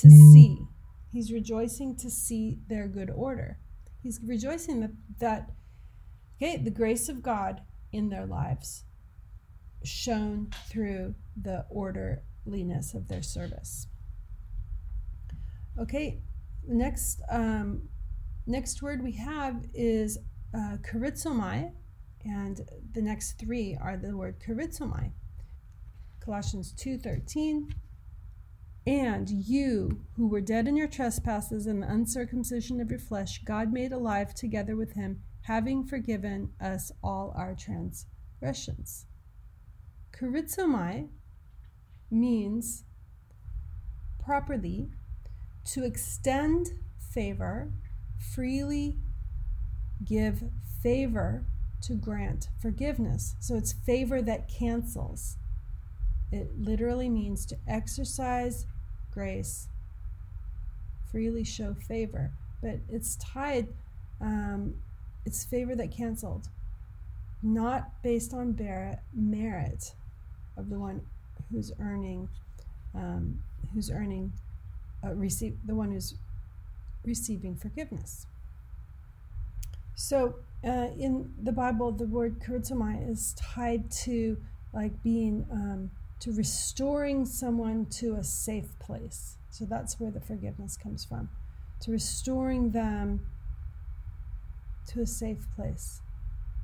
to 0.00 0.06
mm. 0.06 0.32
see. 0.32 0.58
He's 1.12 1.30
rejoicing 1.30 1.96
to 1.96 2.10
see 2.10 2.58
their 2.68 2.88
good 2.88 3.10
order. 3.10 3.58
He's 4.02 4.18
rejoicing 4.24 4.80
that, 4.80 4.92
that 5.18 5.50
okay, 6.36 6.56
the 6.56 6.70
grace 6.70 7.10
of 7.10 7.22
God 7.22 7.60
in 7.92 8.08
their 8.08 8.24
lives 8.24 8.84
shown 9.84 10.48
through 10.70 11.14
the 11.40 11.66
orderliness 11.68 12.94
of 12.94 13.08
their 13.08 13.22
service. 13.22 13.88
Okay, 15.78 16.22
next 16.66 17.20
um, 17.30 17.88
next 18.46 18.82
word 18.82 19.02
we 19.02 19.12
have 19.12 19.64
is 19.74 20.18
uh, 20.54 20.76
charizomai, 20.82 21.72
and 22.24 22.60
the 22.92 23.02
next 23.02 23.38
three 23.38 23.76
are 23.80 23.96
the 23.96 24.16
word 24.16 24.40
charizomai. 24.40 25.12
Colossians 26.20 26.72
2:13 26.74 27.72
and 28.86 29.28
you 29.28 30.04
who 30.16 30.28
were 30.28 30.40
dead 30.40 30.68
in 30.68 30.76
your 30.76 30.86
trespasses 30.86 31.66
and 31.66 31.82
the 31.82 31.90
uncircumcision 31.90 32.80
of 32.80 32.88
your 32.88 33.00
flesh 33.00 33.42
God 33.44 33.72
made 33.72 33.92
alive 33.92 34.32
together 34.32 34.76
with 34.76 34.92
him 34.92 35.22
having 35.42 35.84
forgiven 35.84 36.50
us 36.60 36.90
all 37.02 37.32
our 37.36 37.54
transgressions. 37.54 39.06
Charizomai 40.12 41.08
means 42.10 42.84
properly 44.18 44.90
to 45.66 45.84
extend 45.84 46.70
favor, 47.10 47.70
freely 48.32 48.96
give 50.04 50.44
favor 50.82 51.44
to 51.82 51.94
grant 51.94 52.48
forgiveness. 52.60 53.34
So 53.40 53.56
it's 53.56 53.72
favor 53.72 54.22
that 54.22 54.48
cancels. 54.48 55.36
It 56.32 56.50
literally 56.58 57.08
means 57.08 57.46
to 57.46 57.56
exercise 57.68 58.66
grace, 59.12 59.68
freely 61.10 61.44
show 61.44 61.74
favor, 61.74 62.32
but 62.62 62.78
it's 62.88 63.16
tied, 63.16 63.68
um, 64.20 64.74
it's 65.24 65.44
favor 65.44 65.74
that 65.76 65.90
canceled, 65.90 66.48
not 67.42 68.02
based 68.02 68.34
on 68.34 68.52
merit 69.14 69.94
of 70.56 70.68
the 70.68 70.78
one 70.78 71.00
who's 71.50 71.72
earning, 71.80 72.28
um, 72.94 73.38
who's 73.72 73.90
earning, 73.90 74.32
uh, 75.06 75.14
receive 75.14 75.56
the 75.66 75.74
one 75.74 75.92
who's 75.92 76.14
receiving 77.04 77.54
forgiveness. 77.54 78.26
So 79.94 80.36
uh, 80.64 80.88
in 80.98 81.32
the 81.42 81.52
Bible, 81.52 81.92
the 81.92 82.06
word 82.06 82.40
charizomai 82.40 83.08
is 83.08 83.34
tied 83.34 83.90
to 84.02 84.36
like 84.72 85.02
being 85.02 85.46
um, 85.50 85.90
to 86.20 86.32
restoring 86.32 87.24
someone 87.24 87.86
to 87.86 88.14
a 88.14 88.24
safe 88.24 88.78
place. 88.78 89.36
So 89.50 89.64
that's 89.64 89.98
where 90.00 90.10
the 90.10 90.20
forgiveness 90.20 90.76
comes 90.76 91.04
from, 91.04 91.30
to 91.80 91.92
restoring 91.92 92.70
them 92.70 93.26
to 94.88 95.00
a 95.00 95.06
safe 95.06 95.46
place, 95.54 96.02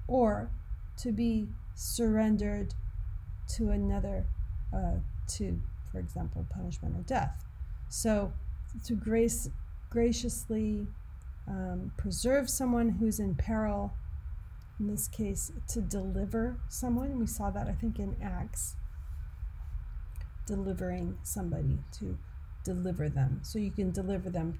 or 0.06 0.50
to 0.98 1.12
be 1.12 1.48
surrendered 1.74 2.74
to 3.56 3.70
another, 3.70 4.26
uh, 4.74 4.96
to, 5.36 5.60
for 5.90 5.98
example, 5.98 6.46
punishment 6.50 6.96
or 6.96 7.02
death. 7.02 7.44
So 7.92 8.32
to 8.86 8.94
grace 8.94 9.50
graciously 9.90 10.86
um, 11.46 11.92
preserve 11.98 12.48
someone 12.48 12.88
who's 12.88 13.20
in 13.20 13.34
peril, 13.34 13.92
in 14.80 14.86
this 14.86 15.08
case, 15.08 15.52
to 15.68 15.82
deliver 15.82 16.56
someone. 16.70 17.18
We 17.18 17.26
saw 17.26 17.50
that, 17.50 17.68
I 17.68 17.72
think, 17.72 17.98
in 17.98 18.16
Acts. 18.22 18.76
Delivering 20.46 21.18
somebody 21.22 21.80
to 21.98 22.16
deliver 22.64 23.10
them. 23.10 23.40
So 23.42 23.58
you 23.58 23.70
can 23.70 23.90
deliver 23.90 24.30
them 24.30 24.58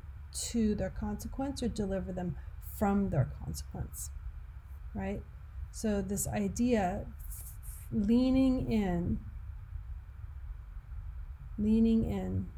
to 0.50 0.74
their 0.74 0.90
consequence 0.90 1.62
or 1.62 1.68
deliver 1.68 2.12
them 2.12 2.36
from 2.76 3.08
their 3.08 3.30
consequence, 3.42 4.10
right? 4.94 5.22
So, 5.70 6.02
this 6.02 6.28
idea, 6.28 7.06
leaning 7.90 8.70
in, 8.70 9.20
leaning 11.58 12.04
in 12.04 12.48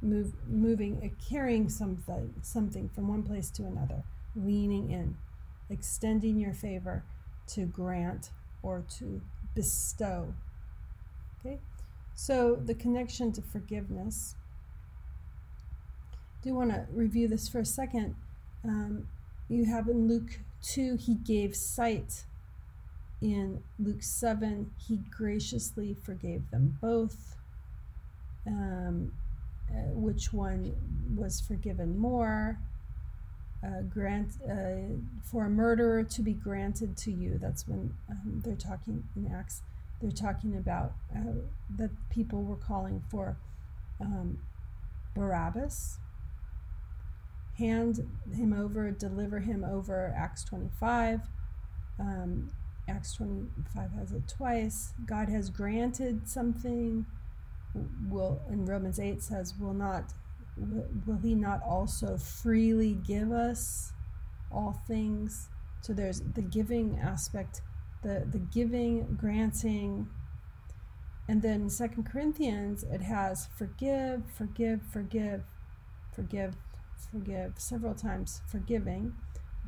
move, 0.00 0.32
moving, 0.46 1.00
uh, 1.04 1.24
carrying 1.28 1.68
something, 1.68 2.34
something 2.42 2.88
from 2.88 3.08
one 3.08 3.22
place 3.22 3.50
to 3.50 3.64
another, 3.64 4.02
leaning 4.36 4.90
in, 4.90 5.16
extending 5.70 6.38
your 6.38 6.54
favor 6.54 7.04
to 7.48 7.64
grant 7.66 8.30
or 8.62 8.84
to 8.98 9.20
bestow. 9.54 10.34
Okay, 11.40 11.58
so 12.14 12.56
the 12.56 12.74
connection 12.74 13.32
to 13.32 13.42
forgiveness. 13.42 14.34
I 16.12 16.44
do 16.44 16.54
want 16.54 16.70
to 16.70 16.86
review 16.92 17.28
this 17.28 17.48
for 17.48 17.60
a 17.60 17.64
second. 17.64 18.14
Um, 18.64 19.08
you 19.48 19.64
have 19.64 19.88
in 19.88 20.08
Luke 20.08 20.40
2, 20.62 20.96
he 20.96 21.14
gave 21.14 21.56
sight. 21.56 22.24
In 23.20 23.62
Luke 23.78 24.02
7, 24.02 24.70
he 24.86 25.00
graciously 25.10 25.94
forgave 25.94 26.50
them 26.50 26.78
both. 26.80 27.36
Um, 28.46 29.12
which 29.92 30.32
one 30.32 30.74
was 31.16 31.40
forgiven 31.40 31.98
more. 31.98 32.58
Uh, 33.64 33.82
grant 33.82 34.34
uh, 34.48 34.94
for 35.24 35.46
a 35.46 35.50
murderer 35.50 36.04
to 36.04 36.22
be 36.22 36.32
granted 36.32 36.96
to 36.96 37.10
you. 37.10 37.38
That's 37.42 37.66
when 37.66 37.92
um, 38.08 38.40
they're 38.44 38.54
talking 38.54 39.02
in 39.16 39.32
Acts. 39.34 39.62
They're 40.00 40.12
talking 40.12 40.56
about 40.56 40.92
uh, 41.12 41.40
that 41.76 41.90
people 42.08 42.44
were 42.44 42.56
calling 42.56 43.02
for 43.10 43.36
um, 44.00 44.38
Barabbas. 45.16 45.98
Hand 47.56 48.08
him 48.32 48.52
over, 48.52 48.92
deliver 48.92 49.40
him 49.40 49.64
over. 49.64 50.14
Acts 50.16 50.44
25. 50.44 51.22
Um, 51.98 52.50
Acts 52.88 53.12
25 53.14 53.90
has 53.98 54.12
it 54.12 54.28
twice. 54.28 54.94
God 55.04 55.28
has 55.28 55.50
granted 55.50 56.28
something 56.28 57.06
will 58.08 58.40
in 58.50 58.64
Romans 58.64 58.98
8 58.98 59.22
says 59.22 59.54
will 59.58 59.74
not 59.74 60.12
will 61.06 61.18
he 61.18 61.34
not 61.34 61.62
also 61.62 62.16
freely 62.16 62.94
give 63.06 63.30
us 63.30 63.92
all 64.50 64.80
things? 64.86 65.48
So 65.80 65.92
there's 65.92 66.20
the 66.20 66.42
giving 66.42 66.98
aspect 66.98 67.60
the 68.02 68.26
the 68.30 68.38
giving 68.38 69.16
granting. 69.18 70.08
And 71.28 71.42
then 71.42 71.68
second 71.68 72.04
corinthians 72.04 72.84
it 72.84 73.02
has 73.02 73.48
forgive 73.56 74.22
forgive 74.34 74.80
forgive 74.82 75.42
forgive 76.12 76.56
forgive 77.12 77.52
several 77.58 77.94
times 77.94 78.40
forgiving. 78.48 79.14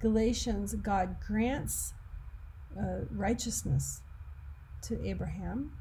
Galatians 0.01 0.75
god 0.75 1.17
grants 1.21 1.93
uh, 2.79 3.01
righteousness 3.11 4.03
to 4.83 5.05
abraham 5.05 5.73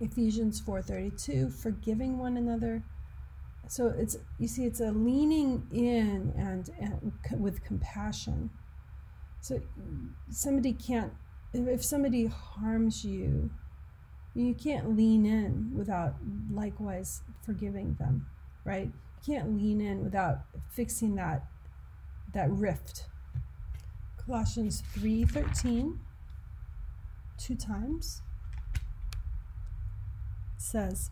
Ephesians 0.00 0.60
4:32, 0.60 1.52
forgiving 1.52 2.18
one 2.18 2.36
another. 2.36 2.82
So 3.68 3.88
it's 3.88 4.16
you 4.38 4.46
see 4.46 4.64
it's 4.64 4.80
a 4.80 4.92
leaning 4.92 5.66
in 5.72 6.32
and, 6.36 6.70
and 6.78 7.12
with 7.40 7.64
compassion. 7.64 8.50
So 9.40 9.60
somebody 10.30 10.72
can't 10.72 11.12
if 11.52 11.84
somebody 11.84 12.26
harms 12.26 13.04
you, 13.04 13.50
you 14.34 14.54
can't 14.54 14.96
lean 14.96 15.24
in 15.24 15.72
without 15.74 16.16
likewise 16.52 17.22
forgiving 17.42 17.96
them, 17.98 18.26
right? 18.64 18.86
You 19.26 19.34
can't 19.34 19.56
lean 19.56 19.80
in 19.80 20.04
without 20.04 20.40
fixing 20.70 21.14
that 21.16 21.46
that 22.32 22.50
rift. 22.50 23.06
Colossians 24.18 24.82
3:13 24.94 25.98
two 27.38 27.54
times 27.54 28.22
says, 30.66 31.10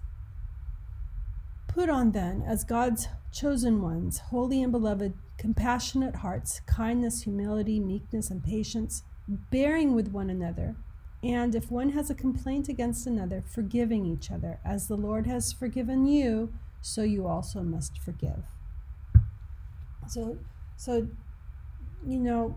Put 1.69 1.88
on 1.88 2.12
then, 2.12 2.45
as 2.47 2.62
God's 2.62 3.09
chosen 3.33 3.83
ones, 3.83 4.19
holy 4.31 4.62
and 4.62 4.71
beloved, 4.71 5.14
compassionate 5.38 6.17
hearts, 6.17 6.61
kindness, 6.67 7.23
humility, 7.23 7.81
meekness, 7.81 8.31
and 8.31 8.45
patience, 8.45 9.03
bearing 9.27 9.95
with 9.95 10.09
one 10.09 10.31
another, 10.31 10.77
and 11.23 11.55
if 11.55 11.71
one 11.71 11.90
has 11.90 12.11
a 12.11 12.14
complaint 12.14 12.69
against 12.69 13.07
another, 13.07 13.43
forgiving 13.49 14.05
each 14.05 14.31
other, 14.31 14.61
as 14.64 14.88
the 14.88 14.97
Lord 14.97 15.27
has 15.27 15.53
forgiven 15.53 16.07
you, 16.07 16.53
so 16.81 17.03
you 17.03 17.27
also 17.27 17.62
must 17.62 17.99
forgive. 17.99 18.45
So, 20.07 20.37
so 20.77 21.09
you 22.07 22.19
know, 22.19 22.57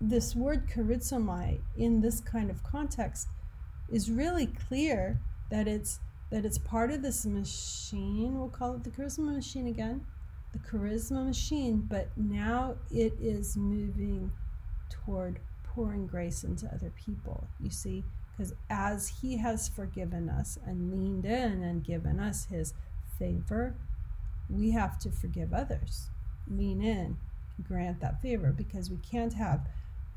this 0.00 0.36
word 0.36 0.68
charizomai 0.68 1.60
in 1.76 2.02
this 2.02 2.20
kind 2.20 2.50
of 2.50 2.62
context 2.62 3.28
is 3.90 4.10
really 4.10 4.46
clear 4.46 5.18
that 5.50 5.68
it's 5.68 6.00
that 6.30 6.44
it's 6.44 6.58
part 6.58 6.90
of 6.90 7.02
this 7.02 7.24
machine. 7.24 8.38
We'll 8.38 8.48
call 8.48 8.74
it 8.74 8.84
the 8.84 8.90
charisma 8.90 9.34
machine 9.34 9.66
again, 9.66 10.04
the 10.52 10.58
charisma 10.58 11.24
machine, 11.24 11.86
but 11.88 12.08
now 12.16 12.76
it 12.90 13.14
is 13.20 13.56
moving 13.56 14.32
toward 14.88 15.38
pouring 15.62 16.06
grace 16.06 16.44
into 16.44 16.66
other 16.66 16.92
people. 16.96 17.46
You 17.60 17.70
see, 17.70 18.04
because 18.36 18.54
as 18.70 19.08
He 19.20 19.36
has 19.36 19.68
forgiven 19.68 20.28
us 20.28 20.58
and 20.66 20.90
leaned 20.92 21.24
in 21.24 21.62
and 21.62 21.84
given 21.84 22.18
us 22.18 22.46
His 22.46 22.74
favor, 23.18 23.74
we 24.48 24.72
have 24.72 24.98
to 25.00 25.10
forgive 25.10 25.52
others. 25.52 26.08
Lean 26.50 26.82
in, 26.82 27.16
grant 27.62 28.00
that 28.00 28.20
favor, 28.20 28.52
because 28.52 28.90
we 28.90 28.98
can't 28.98 29.34
have 29.34 29.68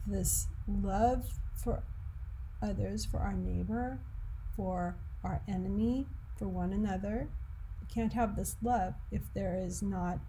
this 0.06 0.48
love 0.68 1.40
for 1.54 1.84
others, 2.62 3.06
for 3.06 3.20
our 3.20 3.34
neighbor, 3.34 4.00
for 4.56 4.96
our 5.24 5.42
enemy, 5.48 6.06
for 6.38 6.48
one 6.48 6.72
another. 6.72 7.28
We 7.82 7.88
can't 7.88 8.14
have 8.14 8.36
this 8.36 8.56
love 8.62 8.94
if 9.12 9.34
there 9.34 9.56
is 9.56 9.82
not 9.82 10.20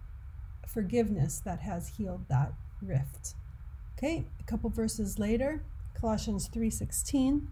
forgiveness 0.67 1.41
that 1.45 1.61
has 1.61 1.89
healed 1.97 2.25
that 2.29 2.53
rift. 2.81 3.35
Okay, 3.97 4.25
a 4.39 4.43
couple 4.43 4.69
verses 4.69 5.19
later, 5.19 5.63
Colossians 5.93 6.47
3:16. 6.47 7.47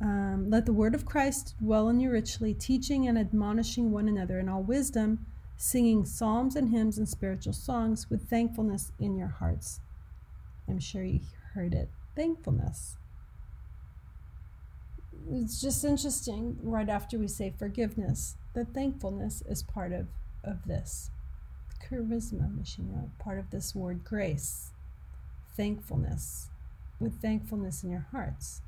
Um, 0.00 0.48
Let 0.48 0.64
the 0.64 0.72
word 0.72 0.94
of 0.94 1.04
Christ 1.04 1.54
dwell 1.58 1.88
in 1.88 2.00
you 2.00 2.10
richly, 2.10 2.54
teaching 2.54 3.06
and 3.06 3.18
admonishing 3.18 3.90
one 3.90 4.08
another 4.08 4.38
in 4.38 4.48
all 4.48 4.62
wisdom, 4.62 5.26
singing 5.56 6.06
psalms 6.06 6.56
and 6.56 6.70
hymns 6.70 6.96
and 6.96 7.08
spiritual 7.08 7.52
songs 7.52 8.08
with 8.08 8.30
thankfulness 8.30 8.92
in 8.98 9.14
your 9.16 9.28
hearts. 9.28 9.80
I'm 10.68 10.78
sure 10.78 11.02
you 11.02 11.20
heard 11.52 11.74
it. 11.74 11.90
Thankfulness. 12.14 12.96
It's 15.28 15.60
just 15.60 15.84
interesting 15.84 16.58
right 16.62 16.88
after 16.88 17.18
we 17.18 17.28
say 17.28 17.52
forgiveness 17.56 18.36
that 18.54 18.74
thankfulness 18.74 19.42
is 19.48 19.62
part 19.62 19.92
of, 19.92 20.06
of 20.42 20.66
this. 20.66 21.10
Charisma, 21.84 22.50
Mishina, 22.56 23.10
part 23.18 23.38
of 23.38 23.50
this 23.50 23.74
word 23.74 24.04
grace. 24.04 24.70
Thankfulness. 25.56 26.48
With 26.98 27.20
thankfulness 27.20 27.82
in 27.82 27.90
your 27.90 28.06
hearts. 28.12 28.62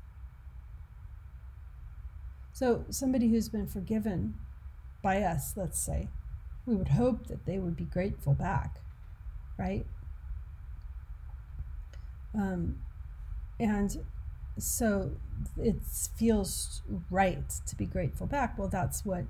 So, 2.51 2.85
somebody 2.89 3.29
who's 3.29 3.49
been 3.49 3.67
forgiven 3.67 4.35
by 5.01 5.21
us, 5.21 5.53
let's 5.55 5.79
say, 5.79 6.09
we 6.65 6.75
would 6.75 6.89
hope 6.89 7.27
that 7.27 7.45
they 7.45 7.57
would 7.57 7.75
be 7.75 7.83
grateful 7.83 8.33
back, 8.33 8.79
right? 9.57 9.85
Um, 12.35 12.79
and 13.59 13.97
so 14.57 15.11
it 15.57 15.77
feels 16.15 16.81
right 17.09 17.49
to 17.65 17.75
be 17.75 17.85
grateful 17.85 18.27
back. 18.27 18.57
Well, 18.57 18.67
that's 18.67 19.05
what, 19.05 19.25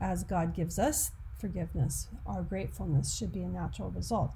as 0.00 0.24
God 0.24 0.54
gives 0.54 0.78
us 0.78 1.10
forgiveness, 1.38 2.08
our 2.26 2.42
gratefulness 2.42 3.16
should 3.16 3.32
be 3.32 3.42
a 3.42 3.48
natural 3.48 3.90
result. 3.90 4.30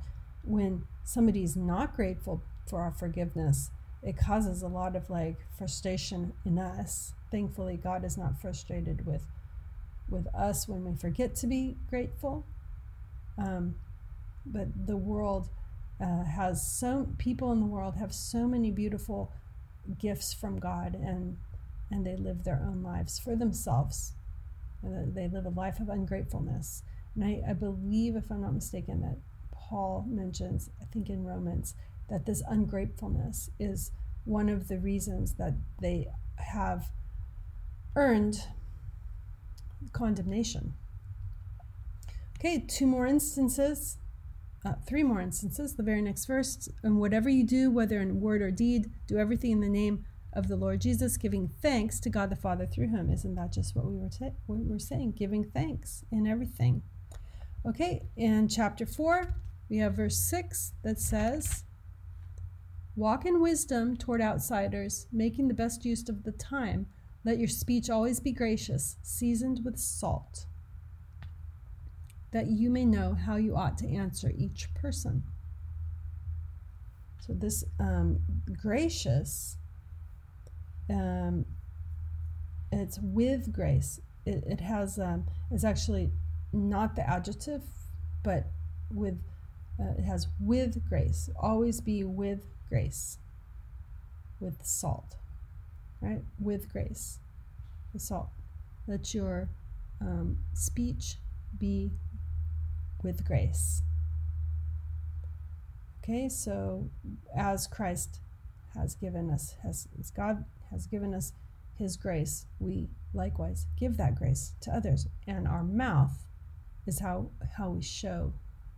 When 0.44 0.86
somebody's 1.04 1.56
not 1.56 1.94
grateful 1.94 2.42
for 2.66 2.82
our 2.82 2.92
forgiveness, 2.92 3.70
it 4.02 4.16
causes 4.16 4.62
a 4.62 4.68
lot 4.68 4.96
of 4.96 5.08
like 5.10 5.36
frustration 5.56 6.32
in 6.44 6.58
us. 6.58 7.12
Thankfully, 7.30 7.76
God 7.76 8.04
is 8.04 8.18
not 8.18 8.40
frustrated 8.40 9.06
with 9.06 9.22
with 10.10 10.26
us 10.34 10.68
when 10.68 10.84
we 10.84 10.94
forget 10.94 11.34
to 11.36 11.46
be 11.46 11.76
grateful. 11.88 12.44
Um, 13.38 13.76
but 14.44 14.86
the 14.86 14.96
world 14.96 15.48
uh, 16.00 16.24
has 16.24 16.66
so 16.66 17.06
people 17.18 17.52
in 17.52 17.60
the 17.60 17.66
world 17.66 17.96
have 17.96 18.12
so 18.12 18.46
many 18.46 18.70
beautiful 18.70 19.32
gifts 19.98 20.32
from 20.32 20.58
God, 20.58 20.94
and 20.94 21.38
and 21.90 22.06
they 22.06 22.16
live 22.16 22.44
their 22.44 22.62
own 22.64 22.82
lives 22.82 23.18
for 23.18 23.36
themselves. 23.36 24.14
They 24.82 25.28
live 25.28 25.46
a 25.46 25.50
life 25.50 25.78
of 25.78 25.88
ungratefulness. 25.88 26.82
And 27.14 27.24
I, 27.24 27.42
I 27.50 27.52
believe, 27.52 28.16
if 28.16 28.30
I'm 28.30 28.40
not 28.40 28.54
mistaken, 28.54 29.00
that 29.02 29.18
Paul 29.52 30.06
mentions, 30.08 30.70
I 30.80 30.86
think 30.86 31.10
in 31.10 31.24
Romans, 31.24 31.74
that 32.08 32.26
this 32.26 32.42
ungratefulness 32.48 33.50
is 33.60 33.90
one 34.24 34.48
of 34.48 34.68
the 34.68 34.78
reasons 34.78 35.34
that 35.34 35.54
they 35.80 36.08
have 36.36 36.90
earned 37.94 38.46
condemnation. 39.92 40.74
Okay, 42.38 42.64
two 42.66 42.86
more 42.86 43.06
instances, 43.06 43.98
uh, 44.64 44.74
three 44.86 45.02
more 45.02 45.20
instances. 45.20 45.74
The 45.74 45.82
very 45.82 46.02
next 46.02 46.26
verse, 46.26 46.68
and 46.82 46.98
whatever 46.98 47.28
you 47.28 47.44
do, 47.44 47.70
whether 47.70 48.00
in 48.00 48.20
word 48.20 48.42
or 48.42 48.50
deed, 48.50 48.90
do 49.06 49.18
everything 49.18 49.52
in 49.52 49.60
the 49.60 49.68
name 49.68 50.04
of 50.32 50.48
the 50.48 50.56
Lord 50.56 50.80
Jesus, 50.80 51.16
giving 51.16 51.48
thanks 51.48 52.00
to 52.00 52.10
God 52.10 52.30
the 52.30 52.36
Father 52.36 52.66
through 52.66 52.88
Him. 52.88 53.10
Isn't 53.10 53.34
that 53.34 53.52
just 53.52 53.76
what 53.76 53.84
we 53.84 53.98
were 53.98 54.08
ta- 54.08 54.36
what 54.46 54.58
we 54.58 54.66
were 54.66 54.78
saying? 54.78 55.12
Giving 55.12 55.44
thanks 55.44 56.04
in 56.10 56.26
everything. 56.26 56.82
Okay, 57.66 58.02
in 58.16 58.48
chapter 58.48 58.86
four, 58.86 59.34
we 59.68 59.78
have 59.78 59.94
verse 59.94 60.16
six 60.18 60.72
that 60.82 60.98
says. 60.98 61.64
Walk 62.94 63.24
in 63.24 63.40
wisdom 63.40 63.96
toward 63.96 64.20
outsiders, 64.20 65.06
making 65.12 65.48
the 65.48 65.54
best 65.54 65.84
use 65.84 66.08
of 66.08 66.24
the 66.24 66.32
time. 66.32 66.86
Let 67.24 67.38
your 67.38 67.48
speech 67.48 67.88
always 67.88 68.20
be 68.20 68.32
gracious, 68.32 68.96
seasoned 69.02 69.60
with 69.64 69.78
salt, 69.78 70.46
that 72.32 72.46
you 72.46 72.70
may 72.70 72.84
know 72.84 73.14
how 73.14 73.36
you 73.36 73.56
ought 73.56 73.78
to 73.78 73.88
answer 73.88 74.32
each 74.36 74.72
person. 74.74 75.22
So, 77.20 77.34
this 77.34 77.64
um, 77.78 78.18
gracious, 78.60 79.56
um, 80.90 81.44
it's 82.72 82.98
with 83.00 83.52
grace. 83.52 84.00
It, 84.26 84.44
it 84.46 84.60
has, 84.60 84.98
um, 84.98 85.26
it's 85.50 85.64
actually 85.64 86.10
not 86.52 86.96
the 86.96 87.08
adjective, 87.08 87.62
but 88.24 88.46
with, 88.90 89.18
uh, 89.78 89.92
it 89.98 90.04
has 90.04 90.26
with 90.40 90.88
grace. 90.88 91.30
Always 91.38 91.80
be 91.80 92.02
with 92.04 92.46
grace 92.68 93.18
with 94.42 94.58
salt, 94.62 95.16
right? 96.02 96.20
With 96.38 96.70
grace, 96.70 97.20
the 97.94 98.00
salt. 98.00 98.28
Let 98.86 99.14
your 99.14 99.48
um, 100.00 100.38
speech 100.52 101.16
be 101.58 101.92
with 103.02 103.24
grace. 103.24 103.82
Okay, 106.02 106.28
so 106.28 106.90
as 107.36 107.66
Christ 107.66 108.20
has 108.74 108.94
given 108.94 109.30
us, 109.30 109.56
has 109.62 109.88
as 109.98 110.10
God 110.10 110.44
has 110.70 110.86
given 110.86 111.14
us 111.14 111.32
His 111.78 111.96
grace, 111.96 112.46
we 112.58 112.88
likewise 113.14 113.66
give 113.78 113.96
that 113.98 114.16
grace 114.16 114.54
to 114.62 114.70
others, 114.70 115.06
and 115.26 115.46
our 115.46 115.62
mouth 115.62 116.26
is 116.86 117.00
how 117.00 117.30
how 117.56 117.70
we 117.70 117.82
show 117.82 118.32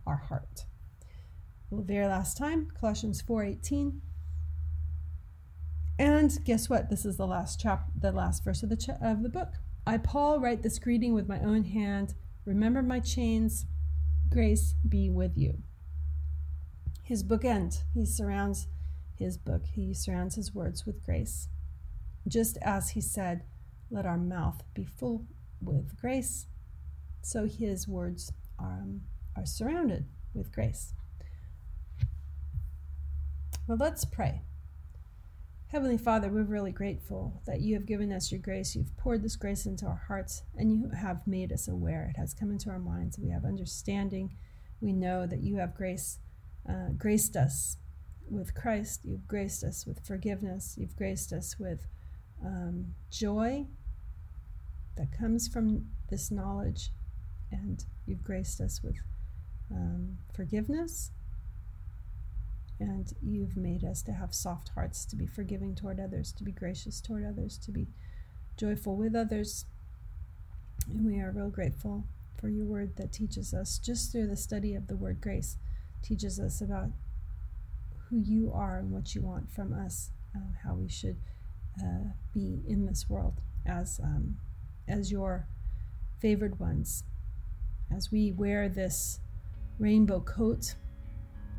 our 0.05 0.17
heart 0.17 0.65
very 1.71 2.07
last 2.07 2.37
time, 2.37 2.71
Colossians 2.79 3.21
4:18. 3.21 4.01
And 5.97 6.43
guess 6.43 6.69
what? 6.69 6.89
This 6.89 7.05
is 7.05 7.17
the 7.17 7.27
last 7.27 7.59
chap 7.59 7.89
the 7.97 8.11
last 8.11 8.43
verse 8.43 8.63
of 8.63 8.69
the 8.69 8.97
of 9.01 9.23
the 9.23 9.29
book. 9.29 9.53
I 9.87 9.97
Paul 9.97 10.39
write 10.39 10.63
this 10.63 10.79
greeting 10.79 11.13
with 11.13 11.27
my 11.27 11.39
own 11.39 11.63
hand. 11.63 12.13
Remember 12.45 12.81
my 12.81 12.99
chains. 12.99 13.65
Grace 14.29 14.75
be 14.87 15.09
with 15.09 15.37
you. 15.37 15.59
His 17.03 17.23
bookend. 17.23 17.83
He 17.93 18.05
surrounds 18.05 18.67
his 19.15 19.37
book. 19.37 19.65
He 19.65 19.93
surrounds 19.93 20.35
his 20.35 20.53
words 20.53 20.85
with 20.85 21.03
grace. 21.05 21.47
Just 22.27 22.57
as 22.61 22.89
he 22.89 23.01
said, 23.01 23.43
let 23.89 24.05
our 24.05 24.17
mouth 24.17 24.63
be 24.73 24.83
full 24.83 25.25
with 25.61 25.95
grace, 25.99 26.47
so 27.21 27.45
his 27.45 27.87
words 27.87 28.31
are, 28.59 28.65
um, 28.65 29.01
are 29.35 29.45
surrounded 29.45 30.05
with 30.33 30.51
grace. 30.51 30.93
Well, 33.67 33.77
let's 33.79 34.05
pray. 34.05 34.41
Heavenly 35.69 35.97
Father, 35.97 36.29
we're 36.29 36.43
really 36.43 36.71
grateful 36.71 37.41
that 37.47 37.59
you 37.59 37.73
have 37.73 37.87
given 37.87 38.11
us 38.11 38.31
your 38.31 38.39
grace. 38.39 38.75
You've 38.75 38.95
poured 38.97 39.23
this 39.23 39.35
grace 39.35 39.65
into 39.65 39.87
our 39.87 40.03
hearts 40.07 40.43
and 40.55 40.71
you 40.71 40.91
have 40.91 41.25
made 41.25 41.51
us 41.51 41.67
aware. 41.67 42.11
It 42.15 42.19
has 42.19 42.35
come 42.35 42.51
into 42.51 42.69
our 42.69 42.79
minds. 42.79 43.17
We 43.17 43.31
have 43.31 43.43
understanding. 43.43 44.37
We 44.79 44.93
know 44.93 45.25
that 45.25 45.41
you 45.41 45.57
have 45.57 45.73
grace, 45.73 46.19
uh, 46.69 46.89
graced 46.95 47.35
us 47.35 47.77
with 48.29 48.53
Christ. 48.53 49.01
You've 49.03 49.27
graced 49.27 49.63
us 49.63 49.87
with 49.87 50.05
forgiveness. 50.05 50.75
You've 50.77 50.95
graced 50.95 51.33
us 51.33 51.57
with 51.59 51.87
um, 52.45 52.93
joy 53.09 53.65
that 54.97 55.17
comes 55.17 55.47
from 55.47 55.87
this 56.11 56.29
knowledge. 56.29 56.91
And 57.51 57.83
you've 58.05 58.23
graced 58.23 58.61
us 58.61 58.81
with 58.83 58.97
um, 59.71 60.19
forgiveness 60.31 61.09
and 62.79 63.13
you've 63.21 63.55
made 63.55 63.83
us 63.83 64.01
to 64.03 64.11
have 64.11 64.33
soft 64.33 64.69
hearts, 64.69 65.05
to 65.05 65.15
be 65.15 65.25
forgiving 65.25 65.75
toward 65.75 65.99
others, 65.99 66.31
to 66.33 66.43
be 66.43 66.51
gracious 66.51 66.99
toward 66.99 67.25
others, 67.25 67.57
to 67.59 67.71
be 67.71 67.87
joyful 68.57 68.95
with 68.95 69.15
others. 69.15 69.65
And 70.89 71.05
we 71.05 71.19
are 71.19 71.31
real 71.31 71.49
grateful 71.49 72.05
for 72.39 72.49
your 72.49 72.65
word 72.65 72.97
that 72.97 73.13
teaches 73.13 73.53
us, 73.53 73.79
just 73.79 74.11
through 74.11 74.27
the 74.27 74.35
study 74.35 74.75
of 74.75 74.87
the 74.87 74.95
word 74.95 75.21
grace, 75.21 75.57
teaches 76.01 76.39
us 76.39 76.61
about 76.61 76.89
who 78.09 78.17
you 78.17 78.51
are 78.53 78.77
and 78.77 78.91
what 78.91 79.15
you 79.15 79.21
want 79.21 79.51
from 79.51 79.73
us, 79.73 80.11
uh, 80.35 80.39
how 80.63 80.75
we 80.75 80.89
should 80.89 81.17
uh, 81.81 82.09
be 82.33 82.61
in 82.67 82.85
this 82.85 83.09
world 83.09 83.41
as 83.65 83.99
um, 84.03 84.37
as 84.87 85.11
your 85.11 85.47
favored 86.19 86.59
ones, 86.59 87.03
as 87.95 88.11
we 88.11 88.31
wear 88.31 88.69
this 88.69 89.19
rainbow 89.79 90.19
coat 90.19 90.75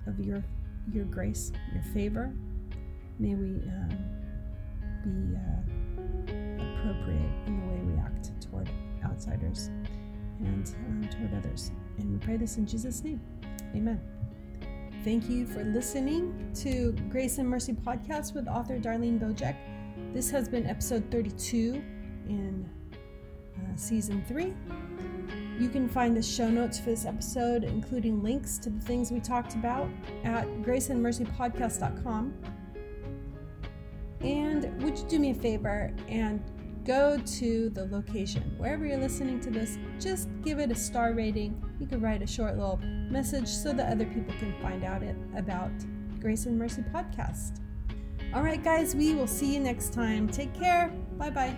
of 0.06 0.20
your 0.20 0.44
your 0.92 1.04
grace, 1.04 1.52
your 1.72 1.82
favor. 1.94 2.32
May 3.18 3.34
we 3.34 3.62
um, 3.68 3.98
be 5.04 5.36
uh, 5.36 6.80
appropriate 6.80 7.32
in 7.46 7.60
the 7.60 7.66
way 7.66 7.94
we 7.94 8.00
act 8.00 8.30
toward 8.40 8.68
outsiders 9.04 9.70
and 10.40 10.74
um, 10.86 11.08
toward 11.10 11.34
others. 11.34 11.70
And 11.98 12.12
we 12.12 12.18
pray 12.18 12.36
this 12.36 12.56
in 12.56 12.66
Jesus' 12.66 13.02
name. 13.02 13.20
Amen. 13.74 14.00
Thank 15.04 15.28
you 15.28 15.46
for 15.46 15.62
listening 15.62 16.50
to 16.62 16.92
Grace 17.10 17.38
and 17.38 17.48
Mercy 17.48 17.72
podcast 17.72 18.34
with 18.34 18.48
author 18.48 18.78
Darlene 18.78 19.20
Bojek. 19.20 19.56
This 20.12 20.30
has 20.30 20.48
been 20.48 20.66
episode 20.66 21.10
32 21.10 21.82
in 22.28 22.68
uh, 23.56 23.76
season 23.76 24.24
three. 24.26 24.52
You 25.58 25.68
can 25.68 25.88
find 25.88 26.16
the 26.16 26.22
show 26.22 26.48
notes 26.50 26.78
for 26.78 26.90
this 26.90 27.06
episode, 27.06 27.64
including 27.64 28.22
links 28.22 28.58
to 28.58 28.70
the 28.70 28.80
things 28.80 29.10
we 29.10 29.20
talked 29.20 29.54
about, 29.54 29.88
at 30.24 30.46
graceandmercypodcast.com. 30.62 32.34
And 34.20 34.82
would 34.82 34.98
you 34.98 35.04
do 35.08 35.18
me 35.18 35.30
a 35.30 35.34
favor 35.34 35.94
and 36.08 36.42
go 36.86 37.18
to 37.26 37.68
the 37.70 37.86
location 37.86 38.42
wherever 38.58 38.86
you're 38.86 38.98
listening 38.98 39.40
to 39.40 39.50
this. 39.50 39.76
Just 39.98 40.28
give 40.42 40.60
it 40.60 40.70
a 40.70 40.74
star 40.74 41.12
rating. 41.12 41.60
You 41.80 41.86
can 41.86 42.00
write 42.00 42.22
a 42.22 42.26
short 42.26 42.56
little 42.56 42.78
message 43.10 43.48
so 43.48 43.72
that 43.72 43.92
other 43.92 44.06
people 44.06 44.32
can 44.38 44.54
find 44.62 44.84
out 44.84 45.02
it, 45.02 45.16
about 45.36 45.72
Grace 46.20 46.46
and 46.46 46.58
Mercy 46.58 46.82
podcast. 46.94 47.60
All 48.34 48.42
right, 48.42 48.62
guys, 48.62 48.94
we 48.94 49.14
will 49.14 49.26
see 49.26 49.54
you 49.54 49.60
next 49.60 49.92
time. 49.92 50.28
Take 50.28 50.54
care. 50.54 50.88
Bye 51.18 51.30
bye. 51.30 51.56